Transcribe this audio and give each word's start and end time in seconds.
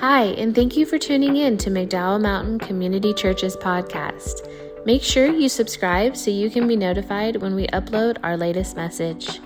Hi, 0.00 0.28
and 0.38 0.54
thank 0.54 0.78
you 0.78 0.86
for 0.86 0.96
tuning 0.96 1.36
in 1.36 1.58
to 1.58 1.68
McDowell 1.68 2.22
Mountain 2.22 2.60
Community 2.60 3.12
Church's 3.12 3.54
podcast. 3.54 4.48
Make 4.86 5.02
sure 5.02 5.26
you 5.26 5.46
subscribe 5.46 6.16
so 6.16 6.30
you 6.30 6.48
can 6.48 6.66
be 6.66 6.74
notified 6.74 7.36
when 7.36 7.54
we 7.54 7.66
upload 7.66 8.16
our 8.22 8.34
latest 8.34 8.76
message. 8.76 9.40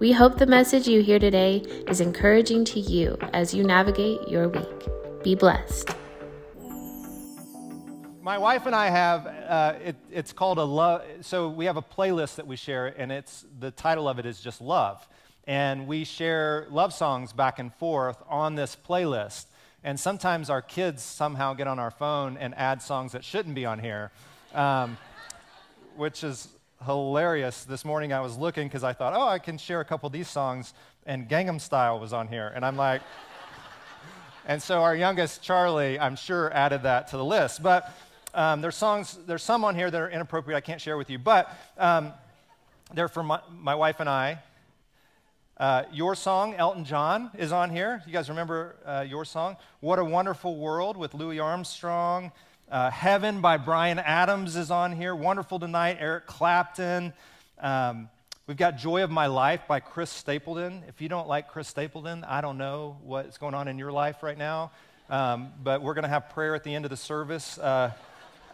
We 0.00 0.10
hope 0.10 0.36
the 0.36 0.46
message 0.46 0.88
you 0.88 1.00
hear 1.00 1.20
today 1.20 1.58
is 1.86 2.00
encouraging 2.00 2.64
to 2.64 2.80
you 2.80 3.16
as 3.32 3.54
you 3.54 3.62
navigate 3.62 4.26
your 4.26 4.48
week. 4.48 5.22
Be 5.22 5.36
blessed. 5.36 5.94
My 8.20 8.36
wife 8.36 8.66
and 8.66 8.74
I 8.74 8.90
have, 8.90 9.28
uh, 9.28 9.74
it, 9.80 9.96
it's 10.10 10.32
called 10.32 10.58
a 10.58 10.64
love, 10.64 11.04
so 11.20 11.48
we 11.48 11.66
have 11.66 11.76
a 11.76 11.82
playlist 11.82 12.34
that 12.34 12.48
we 12.48 12.56
share, 12.56 12.88
and 12.98 13.12
it's, 13.12 13.46
the 13.60 13.70
title 13.70 14.08
of 14.08 14.18
it 14.18 14.26
is 14.26 14.40
just 14.40 14.60
Love. 14.60 15.06
And 15.46 15.86
we 15.86 16.02
share 16.02 16.66
love 16.68 16.92
songs 16.92 17.32
back 17.32 17.60
and 17.60 17.72
forth 17.74 18.16
on 18.28 18.56
this 18.56 18.76
playlist. 18.76 19.46
And 19.86 20.00
sometimes 20.00 20.48
our 20.48 20.62
kids 20.62 21.02
somehow 21.02 21.52
get 21.52 21.66
on 21.66 21.78
our 21.78 21.90
phone 21.90 22.38
and 22.38 22.54
add 22.56 22.80
songs 22.80 23.12
that 23.12 23.22
shouldn't 23.22 23.54
be 23.54 23.66
on 23.66 23.78
here, 23.78 24.10
um, 24.54 24.96
which 25.94 26.24
is 26.24 26.48
hilarious. 26.86 27.64
This 27.64 27.84
morning 27.84 28.10
I 28.10 28.20
was 28.20 28.38
looking 28.38 28.66
because 28.66 28.82
I 28.82 28.94
thought, 28.94 29.12
oh, 29.14 29.28
I 29.28 29.38
can 29.38 29.58
share 29.58 29.80
a 29.80 29.84
couple 29.84 30.06
of 30.06 30.14
these 30.14 30.26
songs, 30.26 30.72
and 31.04 31.28
Gangnam 31.28 31.60
Style 31.60 32.00
was 32.00 32.14
on 32.14 32.28
here. 32.28 32.50
And 32.54 32.64
I'm 32.64 32.78
like, 32.78 33.02
and 34.46 34.62
so 34.62 34.82
our 34.82 34.96
youngest, 34.96 35.42
Charlie, 35.42 36.00
I'm 36.00 36.16
sure 36.16 36.50
added 36.54 36.84
that 36.84 37.08
to 37.08 37.18
the 37.18 37.24
list. 37.24 37.62
But 37.62 37.92
um, 38.32 38.62
there's 38.62 38.76
songs, 38.76 39.18
there's 39.26 39.42
some 39.42 39.64
on 39.64 39.74
here 39.74 39.90
that 39.90 40.00
are 40.00 40.08
inappropriate 40.08 40.56
I 40.56 40.62
can't 40.62 40.80
share 40.80 40.96
with 40.96 41.10
you, 41.10 41.18
but 41.18 41.54
um, 41.76 42.14
they're 42.94 43.08
for 43.08 43.22
my, 43.22 43.40
my 43.50 43.74
wife 43.74 44.00
and 44.00 44.08
I. 44.08 44.38
Uh, 45.64 45.82
your 45.94 46.14
song, 46.14 46.54
Elton 46.56 46.84
John, 46.84 47.30
is 47.38 47.50
on 47.50 47.70
here. 47.70 48.02
You 48.06 48.12
guys 48.12 48.28
remember 48.28 48.76
uh, 48.84 49.06
your 49.08 49.24
song? 49.24 49.56
What 49.80 49.98
a 49.98 50.04
Wonderful 50.04 50.56
World 50.58 50.98
with 50.98 51.14
Louis 51.14 51.40
Armstrong. 51.40 52.32
Uh, 52.70 52.90
Heaven 52.90 53.40
by 53.40 53.56
Bryan 53.56 53.98
Adams 53.98 54.56
is 54.56 54.70
on 54.70 54.92
here. 54.92 55.16
Wonderful 55.16 55.58
Tonight, 55.58 55.96
Eric 56.00 56.26
Clapton. 56.26 57.14
Um, 57.58 58.10
we've 58.46 58.58
got 58.58 58.76
Joy 58.76 59.04
of 59.04 59.10
My 59.10 59.26
Life 59.26 59.62
by 59.66 59.80
Chris 59.80 60.10
Stapleton. 60.10 60.82
If 60.86 61.00
you 61.00 61.08
don't 61.08 61.28
like 61.28 61.48
Chris 61.48 61.66
Stapleton, 61.66 62.24
I 62.24 62.42
don't 62.42 62.58
know 62.58 62.98
what's 63.02 63.38
going 63.38 63.54
on 63.54 63.66
in 63.66 63.78
your 63.78 63.90
life 63.90 64.22
right 64.22 64.36
now. 64.36 64.70
Um, 65.08 65.50
but 65.62 65.80
we're 65.80 65.94
going 65.94 66.02
to 66.02 66.10
have 66.10 66.28
prayer 66.28 66.54
at 66.54 66.62
the 66.62 66.74
end 66.74 66.84
of 66.84 66.90
the 66.90 66.98
service. 66.98 67.56
Uh, 67.56 67.90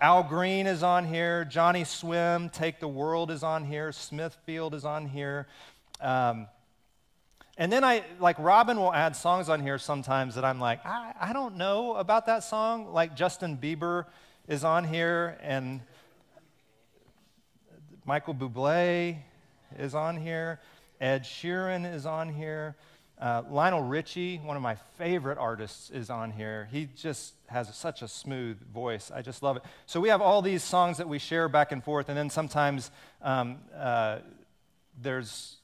Al 0.00 0.22
Green 0.22 0.68
is 0.68 0.84
on 0.84 1.06
here. 1.06 1.44
Johnnyswim, 1.50 2.52
Take 2.52 2.78
the 2.78 2.86
World 2.86 3.32
is 3.32 3.42
on 3.42 3.64
here. 3.64 3.90
Smithfield 3.90 4.74
is 4.76 4.84
on 4.84 5.08
here. 5.08 5.48
Um, 6.00 6.46
and 7.56 7.70
then 7.70 7.84
I, 7.84 8.04
like, 8.18 8.38
Robin 8.38 8.78
will 8.78 8.92
add 8.92 9.14
songs 9.16 9.48
on 9.48 9.60
here 9.60 9.78
sometimes 9.78 10.34
that 10.34 10.44
I'm 10.44 10.60
like, 10.60 10.84
I, 10.86 11.12
I 11.20 11.32
don't 11.32 11.56
know 11.56 11.94
about 11.94 12.26
that 12.26 12.44
song. 12.44 12.92
Like, 12.92 13.14
Justin 13.14 13.58
Bieber 13.58 14.06
is 14.48 14.64
on 14.64 14.84
here, 14.84 15.38
and 15.42 15.80
Michael 18.04 18.34
Bublé 18.34 19.18
is 19.78 19.94
on 19.94 20.16
here. 20.16 20.60
Ed 21.00 21.24
Sheeran 21.24 21.92
is 21.94 22.06
on 22.06 22.28
here. 22.32 22.76
Uh, 23.20 23.42
Lionel 23.50 23.82
Richie, 23.82 24.38
one 24.38 24.56
of 24.56 24.62
my 24.62 24.76
favorite 24.96 25.36
artists, 25.36 25.90
is 25.90 26.08
on 26.08 26.30
here. 26.30 26.68
He 26.72 26.88
just 26.96 27.34
has 27.48 27.74
such 27.76 28.00
a 28.00 28.08
smooth 28.08 28.58
voice. 28.72 29.10
I 29.14 29.20
just 29.20 29.42
love 29.42 29.58
it. 29.58 29.62
So 29.84 30.00
we 30.00 30.08
have 30.08 30.22
all 30.22 30.40
these 30.40 30.64
songs 30.64 30.96
that 30.96 31.08
we 31.08 31.18
share 31.18 31.46
back 31.48 31.70
and 31.70 31.84
forth, 31.84 32.08
and 32.08 32.16
then 32.16 32.30
sometimes 32.30 32.90
um, 33.20 33.58
uh, 33.76 34.20
there's 35.00 35.59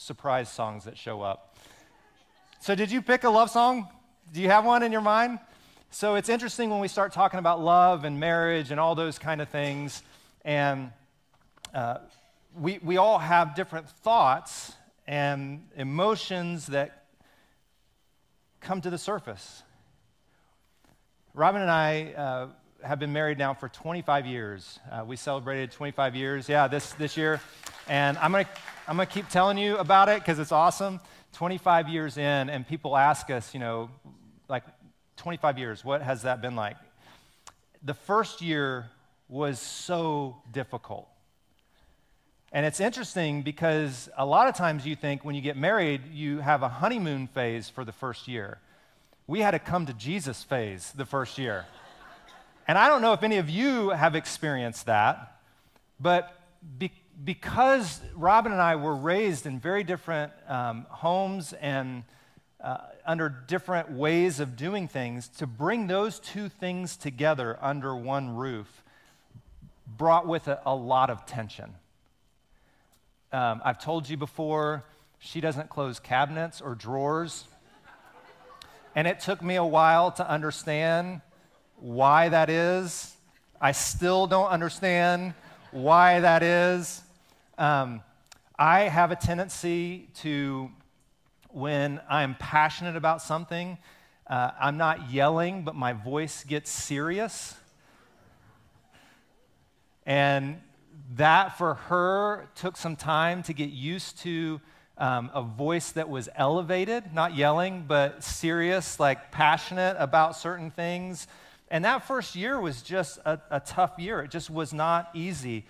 surprise 0.00 0.50
songs 0.50 0.84
that 0.84 0.96
show 0.96 1.20
up. 1.20 1.58
So, 2.60 2.74
did 2.74 2.90
you 2.90 3.02
pick 3.02 3.24
a 3.24 3.28
love 3.28 3.50
song? 3.50 3.86
Do 4.32 4.40
you 4.40 4.48
have 4.48 4.64
one 4.64 4.82
in 4.82 4.92
your 4.92 5.02
mind? 5.02 5.40
So, 5.90 6.14
it's 6.14 6.30
interesting 6.30 6.70
when 6.70 6.80
we 6.80 6.88
start 6.88 7.12
talking 7.12 7.38
about 7.38 7.60
love 7.60 8.04
and 8.04 8.18
marriage 8.18 8.70
and 8.70 8.80
all 8.80 8.94
those 8.94 9.18
kind 9.18 9.42
of 9.42 9.50
things. 9.50 10.02
And 10.42 10.90
uh, 11.74 11.98
we, 12.58 12.78
we 12.82 12.96
all 12.96 13.18
have 13.18 13.54
different 13.54 13.90
thoughts 13.90 14.72
and 15.06 15.66
emotions 15.76 16.68
that 16.68 17.04
come 18.60 18.80
to 18.80 18.88
the 18.88 18.98
surface. 18.98 19.62
Robin 21.34 21.60
and 21.60 21.70
I 21.70 22.14
uh, 22.16 22.46
have 22.82 22.98
been 22.98 23.12
married 23.12 23.38
now 23.38 23.54
for 23.54 23.68
25 23.68 24.26
years. 24.26 24.78
Uh, 24.90 25.04
we 25.06 25.16
celebrated 25.16 25.72
25 25.72 26.16
years, 26.16 26.48
yeah, 26.48 26.68
this, 26.68 26.92
this 26.92 27.16
year. 27.16 27.40
And 27.88 28.16
I'm 28.18 28.32
going 28.32 28.44
to 28.44 28.50
I'm 28.90 28.96
to 28.98 29.06
keep 29.06 29.28
telling 29.28 29.56
you 29.56 29.76
about 29.76 30.08
it 30.08 30.18
because 30.18 30.40
it's 30.40 30.50
awesome. 30.50 30.98
25 31.34 31.88
years 31.88 32.16
in, 32.16 32.50
and 32.50 32.66
people 32.66 32.96
ask 32.96 33.30
us, 33.30 33.54
you 33.54 33.60
know, 33.60 33.88
like 34.48 34.64
25 35.16 35.58
years, 35.58 35.84
what 35.84 36.02
has 36.02 36.22
that 36.22 36.42
been 36.42 36.56
like? 36.56 36.76
The 37.84 37.94
first 37.94 38.42
year 38.42 38.90
was 39.28 39.60
so 39.60 40.42
difficult. 40.50 41.08
And 42.50 42.66
it's 42.66 42.80
interesting 42.80 43.42
because 43.42 44.08
a 44.16 44.26
lot 44.26 44.48
of 44.48 44.56
times 44.56 44.84
you 44.84 44.96
think 44.96 45.24
when 45.24 45.36
you 45.36 45.40
get 45.40 45.56
married, 45.56 46.02
you 46.12 46.40
have 46.40 46.64
a 46.64 46.68
honeymoon 46.68 47.28
phase 47.28 47.68
for 47.68 47.84
the 47.84 47.92
first 47.92 48.26
year. 48.26 48.58
We 49.28 49.38
had 49.38 49.54
a 49.54 49.60
come 49.60 49.86
to 49.86 49.92
Jesus 49.92 50.42
phase 50.42 50.90
the 50.96 51.06
first 51.06 51.38
year. 51.38 51.66
And 52.70 52.78
I 52.78 52.86
don't 52.86 53.02
know 53.02 53.12
if 53.14 53.24
any 53.24 53.38
of 53.38 53.50
you 53.50 53.88
have 53.88 54.14
experienced 54.14 54.86
that, 54.86 55.40
but 55.98 56.32
be- 56.78 56.92
because 57.24 58.00
Robin 58.14 58.52
and 58.52 58.60
I 58.62 58.76
were 58.76 58.94
raised 58.94 59.44
in 59.44 59.58
very 59.58 59.82
different 59.82 60.32
um, 60.46 60.86
homes 60.88 61.52
and 61.52 62.04
uh, 62.62 62.76
under 63.04 63.28
different 63.28 63.90
ways 63.90 64.38
of 64.38 64.54
doing 64.54 64.86
things, 64.86 65.26
to 65.38 65.48
bring 65.48 65.88
those 65.88 66.20
two 66.20 66.48
things 66.48 66.96
together 66.96 67.58
under 67.60 67.96
one 67.96 68.36
roof 68.36 68.84
brought 69.98 70.28
with 70.28 70.46
it 70.46 70.60
a 70.64 70.72
lot 70.72 71.10
of 71.10 71.26
tension. 71.26 71.74
Um, 73.32 73.60
I've 73.64 73.82
told 73.82 74.08
you 74.08 74.16
before, 74.16 74.84
she 75.18 75.40
doesn't 75.40 75.70
close 75.70 75.98
cabinets 75.98 76.60
or 76.60 76.76
drawers. 76.76 77.48
And 78.94 79.08
it 79.08 79.18
took 79.18 79.42
me 79.42 79.56
a 79.56 79.64
while 79.64 80.12
to 80.12 80.30
understand 80.30 81.22
why 81.80 82.28
that 82.28 82.50
is. 82.50 83.14
I 83.60 83.72
still 83.72 84.26
don't 84.26 84.48
understand 84.48 85.34
why 85.70 86.20
that 86.20 86.42
is. 86.42 87.02
Um, 87.58 88.02
I 88.58 88.80
have 88.80 89.10
a 89.10 89.16
tendency 89.16 90.08
to, 90.16 90.70
when 91.48 92.00
I'm 92.08 92.34
passionate 92.36 92.96
about 92.96 93.22
something, 93.22 93.78
uh, 94.26 94.50
I'm 94.60 94.76
not 94.76 95.10
yelling, 95.10 95.64
but 95.64 95.74
my 95.74 95.92
voice 95.92 96.44
gets 96.44 96.70
serious. 96.70 97.54
And 100.06 100.60
that 101.16 101.58
for 101.58 101.74
her 101.74 102.48
took 102.54 102.76
some 102.76 102.96
time 102.96 103.42
to 103.44 103.52
get 103.52 103.70
used 103.70 104.18
to 104.20 104.60
um, 104.98 105.30
a 105.34 105.42
voice 105.42 105.92
that 105.92 106.08
was 106.08 106.28
elevated, 106.36 107.14
not 107.14 107.34
yelling, 107.34 107.84
but 107.88 108.22
serious, 108.22 109.00
like 109.00 109.32
passionate 109.32 109.96
about 109.98 110.36
certain 110.36 110.70
things. 110.70 111.26
And 111.70 111.84
that 111.84 112.06
first 112.06 112.34
year 112.34 112.60
was 112.60 112.82
just 112.82 113.18
a, 113.24 113.40
a 113.50 113.60
tough 113.60 113.98
year. 113.98 114.20
It 114.22 114.30
just 114.30 114.50
was 114.50 114.72
not 114.72 115.10
easy. 115.14 115.66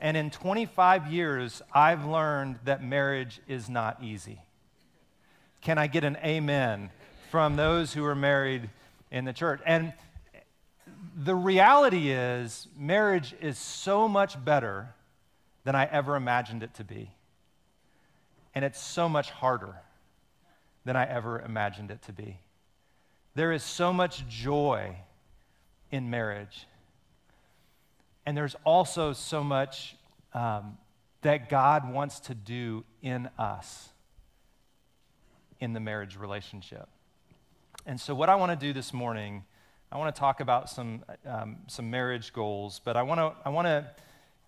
And 0.00 0.16
in 0.16 0.30
25 0.30 1.12
years, 1.12 1.60
I've 1.72 2.04
learned 2.04 2.60
that 2.64 2.82
marriage 2.82 3.40
is 3.48 3.68
not 3.68 4.02
easy. 4.02 4.40
Can 5.60 5.76
I 5.76 5.88
get 5.88 6.04
an 6.04 6.16
amen 6.24 6.90
from 7.30 7.56
those 7.56 7.92
who 7.92 8.04
are 8.04 8.14
married 8.14 8.70
in 9.10 9.24
the 9.24 9.32
church? 9.32 9.60
And 9.66 9.92
the 11.16 11.34
reality 11.34 12.10
is, 12.10 12.68
marriage 12.76 13.34
is 13.40 13.58
so 13.58 14.08
much 14.08 14.42
better 14.42 14.94
than 15.64 15.74
I 15.74 15.84
ever 15.86 16.16
imagined 16.16 16.62
it 16.62 16.74
to 16.74 16.84
be. 16.84 17.10
And 18.54 18.64
it's 18.64 18.80
so 18.80 19.08
much 19.08 19.30
harder 19.30 19.74
than 20.84 20.96
I 20.96 21.04
ever 21.04 21.40
imagined 21.40 21.90
it 21.90 22.02
to 22.02 22.12
be. 22.12 22.38
There 23.34 23.52
is 23.52 23.62
so 23.62 23.92
much 23.92 24.26
joy 24.28 24.96
in 25.90 26.10
marriage. 26.10 26.66
And 28.26 28.36
there's 28.36 28.56
also 28.64 29.12
so 29.12 29.42
much 29.42 29.96
um, 30.34 30.78
that 31.22 31.48
God 31.48 31.92
wants 31.92 32.20
to 32.20 32.34
do 32.34 32.84
in 33.02 33.28
us 33.38 33.88
in 35.58 35.72
the 35.72 35.80
marriage 35.80 36.16
relationship. 36.16 36.88
And 37.86 38.00
so, 38.00 38.14
what 38.14 38.28
I 38.28 38.36
want 38.36 38.58
to 38.58 38.66
do 38.66 38.72
this 38.72 38.92
morning, 38.92 39.44
I 39.90 39.98
want 39.98 40.14
to 40.14 40.18
talk 40.18 40.40
about 40.40 40.68
some, 40.68 41.04
um, 41.26 41.56
some 41.66 41.90
marriage 41.90 42.32
goals, 42.32 42.80
but 42.84 42.96
I 42.96 43.02
want 43.02 43.18
to, 43.18 43.32
I 43.44 43.48
want 43.50 43.66
to, 43.66 43.86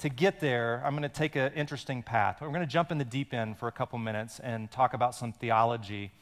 to 0.01 0.09
get 0.09 0.41
there, 0.41 0.83
I'm 0.85 0.93
going 0.93 1.03
to 1.03 1.09
take 1.09 1.37
an 1.37 1.53
interesting 1.55 2.03
path. 2.03 2.41
We're 2.41 2.49
going 2.49 2.61
to 2.61 2.67
jump 2.67 2.91
in 2.91 2.99
the 2.99 3.05
deep 3.05 3.33
end 3.33 3.59
for 3.59 3.69
a 3.69 3.73
couple 3.73 3.99
minutes 3.99 4.39
and 4.41 4.71
talk 4.71 4.95
about 4.95 5.15
some 5.15 5.33
theology. 5.33 6.13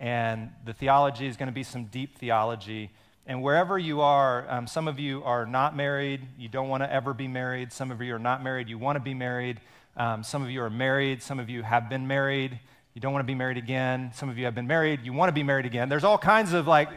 And 0.00 0.50
the 0.64 0.72
theology 0.72 1.26
is 1.26 1.36
going 1.36 1.48
to 1.48 1.52
be 1.52 1.62
some 1.62 1.84
deep 1.86 2.18
theology 2.18 2.90
and 3.26 3.42
wherever 3.42 3.78
you 3.78 4.02
are, 4.02 4.46
um, 4.50 4.66
some 4.66 4.86
of 4.86 4.98
you 4.98 5.22
are 5.24 5.46
not 5.46 5.74
married, 5.74 6.20
you 6.38 6.48
don't 6.48 6.68
want 6.68 6.82
to 6.82 6.92
ever 6.92 7.14
be 7.14 7.26
married. 7.26 7.72
Some 7.72 7.90
of 7.90 8.02
you 8.02 8.14
are 8.14 8.18
not 8.18 8.42
married, 8.42 8.68
you 8.68 8.76
want 8.76 8.96
to 8.96 9.00
be 9.00 9.14
married. 9.14 9.60
Um, 9.96 10.22
some 10.22 10.42
of 10.42 10.50
you 10.50 10.60
are 10.62 10.70
married, 10.70 11.22
some 11.22 11.38
of 11.38 11.48
you 11.48 11.62
have 11.62 11.88
been 11.88 12.06
married, 12.06 12.58
You 12.94 13.00
don't 13.00 13.12
want 13.12 13.22
to 13.22 13.26
be 13.26 13.34
married 13.34 13.56
again. 13.56 14.12
Some 14.14 14.28
of 14.28 14.38
you 14.38 14.44
have 14.44 14.54
been 14.54 14.68
married. 14.68 15.00
You 15.02 15.12
want 15.12 15.28
to 15.28 15.32
be 15.32 15.42
married 15.42 15.66
again. 15.66 15.88
There's 15.88 16.04
all 16.04 16.16
kinds 16.16 16.52
of 16.52 16.68
like 16.68 16.88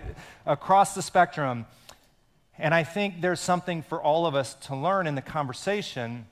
across 0.46 0.94
the 0.94 1.02
spectrum. 1.02 1.66
And 2.60 2.72
I 2.72 2.84
think 2.84 3.20
there's 3.20 3.40
something 3.40 3.82
for 3.82 4.00
all 4.00 4.28
of 4.28 4.36
us 4.36 4.54
to 4.68 4.76
learn 4.76 5.08
in 5.08 5.16
the 5.16 5.24
conversation. 5.24 6.28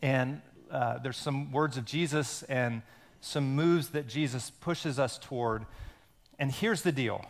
And 0.00 0.42
uh, 0.70 0.98
there's 0.98 1.16
some 1.16 1.50
words 1.50 1.76
of 1.76 1.86
Jesus 1.86 2.44
and 2.44 2.82
some 3.20 3.56
moves 3.56 3.88
that 3.90 4.06
Jesus 4.06 4.50
pushes 4.50 5.00
us 5.00 5.18
toward. 5.18 5.66
And 6.38 6.52
here's 6.52 6.82
the 6.82 6.92
deal 6.92 7.24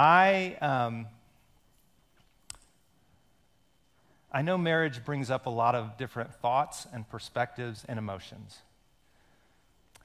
I, 0.00 0.56
um, 0.60 1.08
I 4.30 4.42
know 4.42 4.56
marriage 4.56 5.04
brings 5.04 5.28
up 5.28 5.46
a 5.46 5.50
lot 5.50 5.74
of 5.74 5.96
different 5.96 6.32
thoughts 6.34 6.86
and 6.92 7.08
perspectives 7.10 7.84
and 7.88 7.98
emotions. 7.98 8.58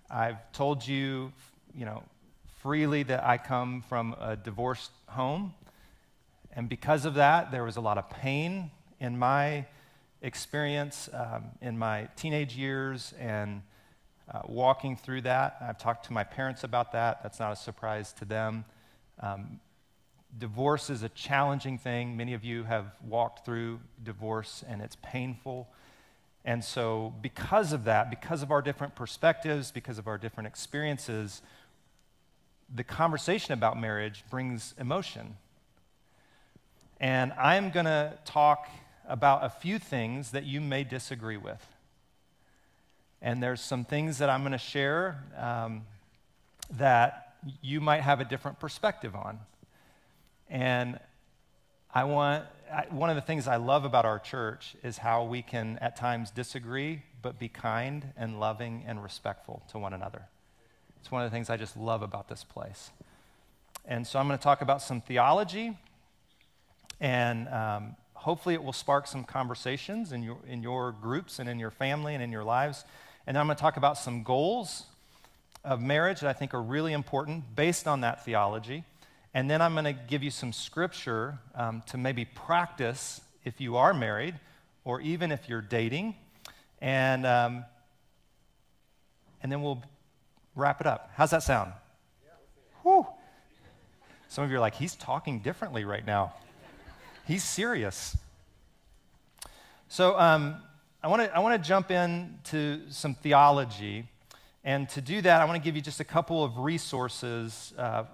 I've 0.09 0.51
told 0.51 0.87
you, 0.87 1.31
you 1.75 1.85
know, 1.85 2.01
freely 2.63 3.03
that 3.03 3.23
I 3.23 3.37
come 3.37 3.83
from 3.87 4.15
a 4.19 4.35
divorced 4.35 4.89
home. 5.09 5.53
And 6.55 6.67
because 6.67 7.05
of 7.05 7.13
that, 7.13 7.51
there 7.51 7.63
was 7.63 7.75
a 7.75 7.81
lot 7.81 7.99
of 7.99 8.09
pain 8.09 8.71
in 8.99 9.19
my 9.19 9.67
experience 10.23 11.07
um, 11.13 11.51
in 11.61 11.77
my 11.77 12.07
teenage 12.15 12.55
years 12.55 13.13
and 13.19 13.61
uh, 14.33 14.41
walking 14.47 14.97
through 14.97 15.21
that. 15.21 15.57
I've 15.61 15.77
talked 15.77 16.07
to 16.07 16.13
my 16.13 16.23
parents 16.23 16.63
about 16.63 16.93
that. 16.93 17.21
That's 17.21 17.39
not 17.39 17.51
a 17.51 17.55
surprise 17.55 18.11
to 18.13 18.25
them. 18.25 18.65
Um, 19.19 19.59
divorce 20.37 20.89
is 20.89 21.03
a 21.03 21.09
challenging 21.09 21.77
thing. 21.77 22.17
Many 22.17 22.33
of 22.33 22.43
you 22.43 22.63
have 22.63 22.95
walked 23.05 23.45
through 23.45 23.79
divorce, 24.03 24.63
and 24.67 24.81
it's 24.81 24.97
painful. 25.01 25.67
And 26.45 26.63
so, 26.63 27.13
because 27.21 27.71
of 27.71 27.85
that, 27.85 28.09
because 28.09 28.43
of 28.43 28.51
our 28.51 28.61
different 28.61 28.95
perspectives, 28.95 29.71
because 29.71 29.97
of 29.97 30.07
our 30.07 30.17
different 30.17 30.47
experiences, 30.47 31.41
the 32.73 32.83
conversation 32.83 33.53
about 33.53 33.79
marriage 33.79 34.23
brings 34.29 34.73
emotion. 34.79 35.37
And 36.99 37.31
I'm 37.33 37.69
going 37.69 37.85
to 37.85 38.17
talk 38.25 38.67
about 39.07 39.43
a 39.43 39.49
few 39.49 39.79
things 39.79 40.31
that 40.31 40.45
you 40.45 40.61
may 40.61 40.83
disagree 40.83 41.37
with. 41.37 41.65
And 43.21 43.41
there's 43.41 43.61
some 43.61 43.85
things 43.85 44.17
that 44.17 44.29
I'm 44.29 44.41
going 44.41 44.53
to 44.53 44.57
share 44.57 45.23
um, 45.37 45.83
that 46.71 47.35
you 47.61 47.79
might 47.79 48.01
have 48.01 48.19
a 48.19 48.25
different 48.25 48.59
perspective 48.59 49.15
on. 49.15 49.39
And 50.53 50.99
I 51.91 52.03
want, 52.03 52.45
I, 52.71 52.85
one 52.91 53.09
of 53.09 53.15
the 53.15 53.23
things 53.23 53.47
I 53.47 53.55
love 53.55 53.85
about 53.85 54.05
our 54.05 54.19
church 54.19 54.75
is 54.83 54.99
how 54.99 55.23
we 55.23 55.41
can 55.41 55.79
at 55.79 55.95
times 55.95 56.29
disagree, 56.29 57.01
but 57.23 57.39
be 57.39 57.49
kind 57.49 58.13
and 58.15 58.39
loving 58.39 58.83
and 58.85 59.01
respectful 59.01 59.63
to 59.71 59.79
one 59.79 59.93
another. 59.93 60.27
It's 61.01 61.11
one 61.11 61.23
of 61.23 61.31
the 61.31 61.35
things 61.35 61.49
I 61.49 61.57
just 61.57 61.75
love 61.75 62.03
about 62.03 62.29
this 62.29 62.43
place. 62.43 62.91
And 63.83 64.05
so 64.05 64.19
I'm 64.19 64.27
going 64.27 64.37
to 64.37 64.43
talk 64.43 64.61
about 64.61 64.83
some 64.83 65.01
theology 65.01 65.75
and 67.01 67.49
um, 67.49 67.95
hopefully 68.13 68.53
it 68.53 68.63
will 68.63 68.73
spark 68.73 69.07
some 69.07 69.23
conversations 69.23 70.11
in 70.11 70.21
your, 70.21 70.37
in 70.47 70.61
your 70.61 70.91
groups 70.91 71.39
and 71.39 71.49
in 71.49 71.57
your 71.57 71.71
family 71.71 72.13
and 72.13 72.21
in 72.21 72.31
your 72.31 72.43
lives. 72.43 72.85
And 73.25 73.39
I'm 73.39 73.47
going 73.47 73.57
to 73.57 73.61
talk 73.61 73.75
about 73.75 73.97
some 73.97 74.21
goals 74.21 74.85
of 75.65 75.81
marriage 75.81 76.19
that 76.19 76.29
I 76.29 76.33
think 76.33 76.53
are 76.53 76.61
really 76.61 76.93
important 76.93 77.55
based 77.55 77.87
on 77.87 78.01
that 78.01 78.23
theology. 78.23 78.83
And 79.33 79.49
then 79.49 79.61
I'm 79.61 79.73
going 79.73 79.85
to 79.85 79.93
give 79.93 80.23
you 80.23 80.31
some 80.31 80.53
scripture 80.53 81.39
um, 81.55 81.81
to 81.87 81.97
maybe 81.97 82.25
practice 82.25 83.21
if 83.43 83.59
you 83.59 83.77
are 83.77 83.93
married 83.93 84.35
or 84.83 85.01
even 85.01 85.31
if 85.31 85.49
you're 85.49 85.61
dating. 85.61 86.15
And, 86.81 87.25
um, 87.25 87.65
and 89.41 89.51
then 89.51 89.61
we'll 89.61 89.81
wrap 90.55 90.81
it 90.81 90.87
up. 90.87 91.11
How's 91.15 91.31
that 91.31 91.43
sound? 91.43 91.73
Whew. 92.83 93.07
Some 94.27 94.43
of 94.43 94.51
you 94.51 94.57
are 94.57 94.59
like, 94.59 94.75
he's 94.75 94.95
talking 94.95 95.39
differently 95.39 95.85
right 95.85 96.05
now. 96.05 96.33
He's 97.25 97.43
serious. 97.43 98.17
So 99.87 100.19
um, 100.19 100.55
I 101.03 101.07
want 101.07 101.21
to 101.21 101.35
I 101.35 101.39
want 101.39 101.61
to 101.61 101.67
jump 101.67 101.91
into 101.91 102.81
some 102.89 103.13
theology, 103.13 104.05
and 104.63 104.89
to 104.89 105.01
do 105.01 105.21
that, 105.21 105.39
I 105.39 105.45
want 105.45 105.55
to 105.55 105.63
give 105.63 105.75
you 105.75 105.81
just 105.81 105.99
a 105.99 106.03
couple 106.03 106.43
of 106.43 106.57
resources 106.57 107.73
uh, 107.77 108.05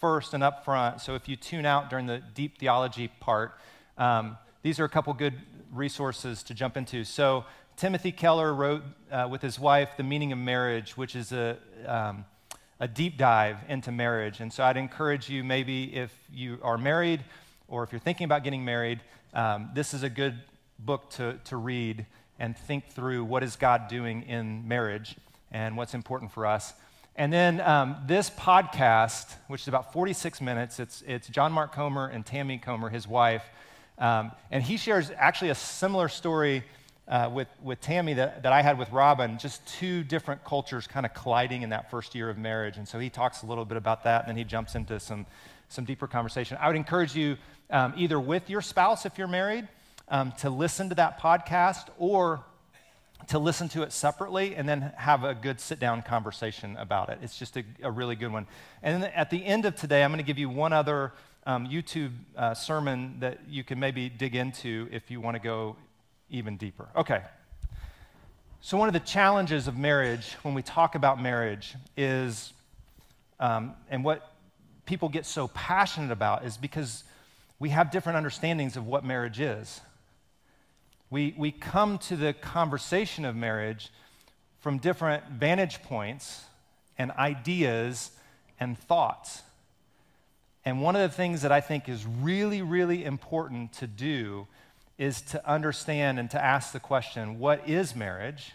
first 0.00 0.34
and 0.34 0.42
up 0.42 0.64
front. 0.64 1.00
So 1.00 1.14
if 1.14 1.28
you 1.28 1.36
tune 1.36 1.66
out 1.66 1.90
during 1.90 2.06
the 2.06 2.22
deep 2.34 2.58
theology 2.58 3.08
part, 3.20 3.58
um, 3.98 4.38
these 4.62 4.80
are 4.80 4.84
a 4.84 4.88
couple 4.88 5.12
good 5.12 5.34
resources 5.72 6.42
to 6.44 6.54
jump 6.54 6.76
into. 6.76 7.04
So 7.04 7.44
Timothy 7.76 8.12
Keller 8.12 8.52
wrote 8.54 8.82
uh, 9.10 9.28
with 9.30 9.42
his 9.42 9.58
wife 9.58 9.90
The 9.96 10.02
Meaning 10.02 10.32
of 10.32 10.38
Marriage, 10.38 10.96
which 10.96 11.14
is 11.14 11.32
a 11.32 11.56
um, 11.86 12.24
a 12.80 12.88
deep 12.88 13.18
dive 13.18 13.58
into 13.68 13.92
marriage. 13.92 14.40
And 14.40 14.50
so 14.50 14.64
I'd 14.64 14.78
encourage 14.78 15.28
you, 15.28 15.44
maybe 15.44 15.94
if 15.94 16.12
you 16.32 16.58
are 16.62 16.78
married 16.78 17.22
or 17.68 17.84
if 17.84 17.92
you're 17.92 18.00
thinking 18.00 18.24
about 18.24 18.42
getting 18.42 18.64
married, 18.64 19.00
um, 19.34 19.70
this 19.74 19.92
is 19.92 20.02
a 20.02 20.08
good 20.08 20.34
book 20.78 21.10
to, 21.10 21.38
to 21.44 21.58
read 21.58 22.06
and 22.38 22.56
think 22.56 22.88
through 22.88 23.24
what 23.24 23.42
is 23.42 23.54
God 23.54 23.88
doing 23.88 24.22
in 24.22 24.66
marriage 24.66 25.14
and 25.52 25.76
what's 25.76 25.92
important 25.92 26.32
for 26.32 26.46
us. 26.46 26.72
And 27.16 27.32
then 27.32 27.60
um, 27.60 27.96
this 28.06 28.30
podcast, 28.30 29.34
which 29.48 29.62
is 29.62 29.68
about 29.68 29.92
46 29.92 30.40
minutes, 30.40 30.80
it's, 30.80 31.02
it's 31.06 31.28
John 31.28 31.52
Mark 31.52 31.74
Comer 31.74 32.06
and 32.06 32.24
Tammy 32.24 32.58
Comer, 32.58 32.88
his 32.88 33.06
wife. 33.06 33.44
Um, 33.98 34.32
and 34.50 34.62
he 34.62 34.76
shares 34.76 35.10
actually 35.16 35.50
a 35.50 35.54
similar 35.54 36.08
story 36.08 36.64
uh, 37.06 37.28
with, 37.32 37.48
with 37.62 37.80
Tammy 37.80 38.14
that, 38.14 38.44
that 38.44 38.52
I 38.52 38.62
had 38.62 38.78
with 38.78 38.90
Robin, 38.92 39.36
just 39.36 39.66
two 39.66 40.04
different 40.04 40.44
cultures 40.44 40.86
kind 40.86 41.04
of 41.04 41.12
colliding 41.12 41.62
in 41.62 41.70
that 41.70 41.90
first 41.90 42.14
year 42.14 42.30
of 42.30 42.38
marriage. 42.38 42.76
And 42.76 42.86
so 42.86 42.98
he 42.98 43.10
talks 43.10 43.42
a 43.42 43.46
little 43.46 43.64
bit 43.64 43.76
about 43.76 44.04
that, 44.04 44.22
and 44.22 44.28
then 44.28 44.36
he 44.36 44.44
jumps 44.44 44.76
into 44.76 45.00
some, 45.00 45.26
some 45.68 45.84
deeper 45.84 46.06
conversation. 46.06 46.56
I 46.60 46.68
would 46.68 46.76
encourage 46.76 47.16
you 47.16 47.36
um, 47.68 47.94
either 47.96 48.18
with 48.18 48.48
your 48.48 48.62
spouse 48.62 49.04
if 49.04 49.18
you're 49.18 49.28
married, 49.28 49.66
um, 50.08 50.32
to 50.38 50.50
listen 50.50 50.88
to 50.88 50.94
that 50.96 51.20
podcast 51.20 51.88
or 51.98 52.44
to 53.28 53.38
listen 53.38 53.68
to 53.70 53.82
it 53.82 53.92
separately 53.92 54.54
and 54.56 54.68
then 54.68 54.92
have 54.96 55.24
a 55.24 55.34
good 55.34 55.60
sit 55.60 55.78
down 55.78 56.02
conversation 56.02 56.76
about 56.76 57.08
it. 57.08 57.18
It's 57.22 57.38
just 57.38 57.56
a, 57.56 57.64
a, 57.82 57.90
really 57.90 58.16
good 58.16 58.32
one. 58.32 58.46
And 58.82 59.04
at 59.04 59.30
the 59.30 59.44
end 59.44 59.64
of 59.64 59.74
today, 59.76 60.02
I'm 60.02 60.10
going 60.10 60.18
to 60.18 60.26
give 60.26 60.38
you 60.38 60.48
one 60.48 60.72
other 60.72 61.12
um, 61.46 61.66
YouTube 61.66 62.12
uh, 62.36 62.54
sermon 62.54 63.16
that 63.20 63.40
you 63.48 63.64
can 63.64 63.78
maybe 63.78 64.08
dig 64.08 64.34
into 64.34 64.88
if 64.90 65.10
you 65.10 65.20
want 65.20 65.36
to 65.36 65.40
go 65.40 65.76
even 66.28 66.56
deeper. 66.56 66.88
Okay. 66.96 67.22
So, 68.62 68.76
one 68.76 68.88
of 68.88 68.92
the 68.92 69.00
challenges 69.00 69.68
of 69.68 69.78
marriage 69.78 70.36
when 70.42 70.54
we 70.54 70.62
talk 70.62 70.94
about 70.94 71.20
marriage 71.20 71.74
is, 71.96 72.52
um, 73.38 73.74
and 73.88 74.04
what 74.04 74.32
people 74.84 75.08
get 75.08 75.24
so 75.24 75.48
passionate 75.48 76.12
about 76.12 76.44
is 76.44 76.56
because 76.56 77.04
we 77.58 77.70
have 77.70 77.90
different 77.90 78.16
understandings 78.16 78.76
of 78.76 78.86
what 78.86 79.04
marriage 79.04 79.40
is. 79.40 79.80
We, 81.10 81.34
we 81.36 81.50
come 81.50 81.98
to 81.98 82.16
the 82.16 82.32
conversation 82.32 83.24
of 83.24 83.34
marriage 83.34 83.90
from 84.60 84.78
different 84.78 85.24
vantage 85.26 85.82
points 85.82 86.44
and 86.96 87.10
ideas 87.12 88.12
and 88.60 88.78
thoughts. 88.78 89.42
And 90.64 90.82
one 90.82 90.94
of 90.94 91.02
the 91.02 91.14
things 91.14 91.42
that 91.42 91.50
I 91.50 91.60
think 91.60 91.88
is 91.88 92.06
really, 92.06 92.62
really 92.62 93.04
important 93.04 93.72
to 93.74 93.86
do 93.86 94.46
is 94.98 95.22
to 95.22 95.50
understand 95.50 96.18
and 96.18 96.30
to 96.30 96.42
ask 96.42 96.72
the 96.72 96.80
question 96.80 97.38
what 97.38 97.68
is 97.68 97.96
marriage? 97.96 98.52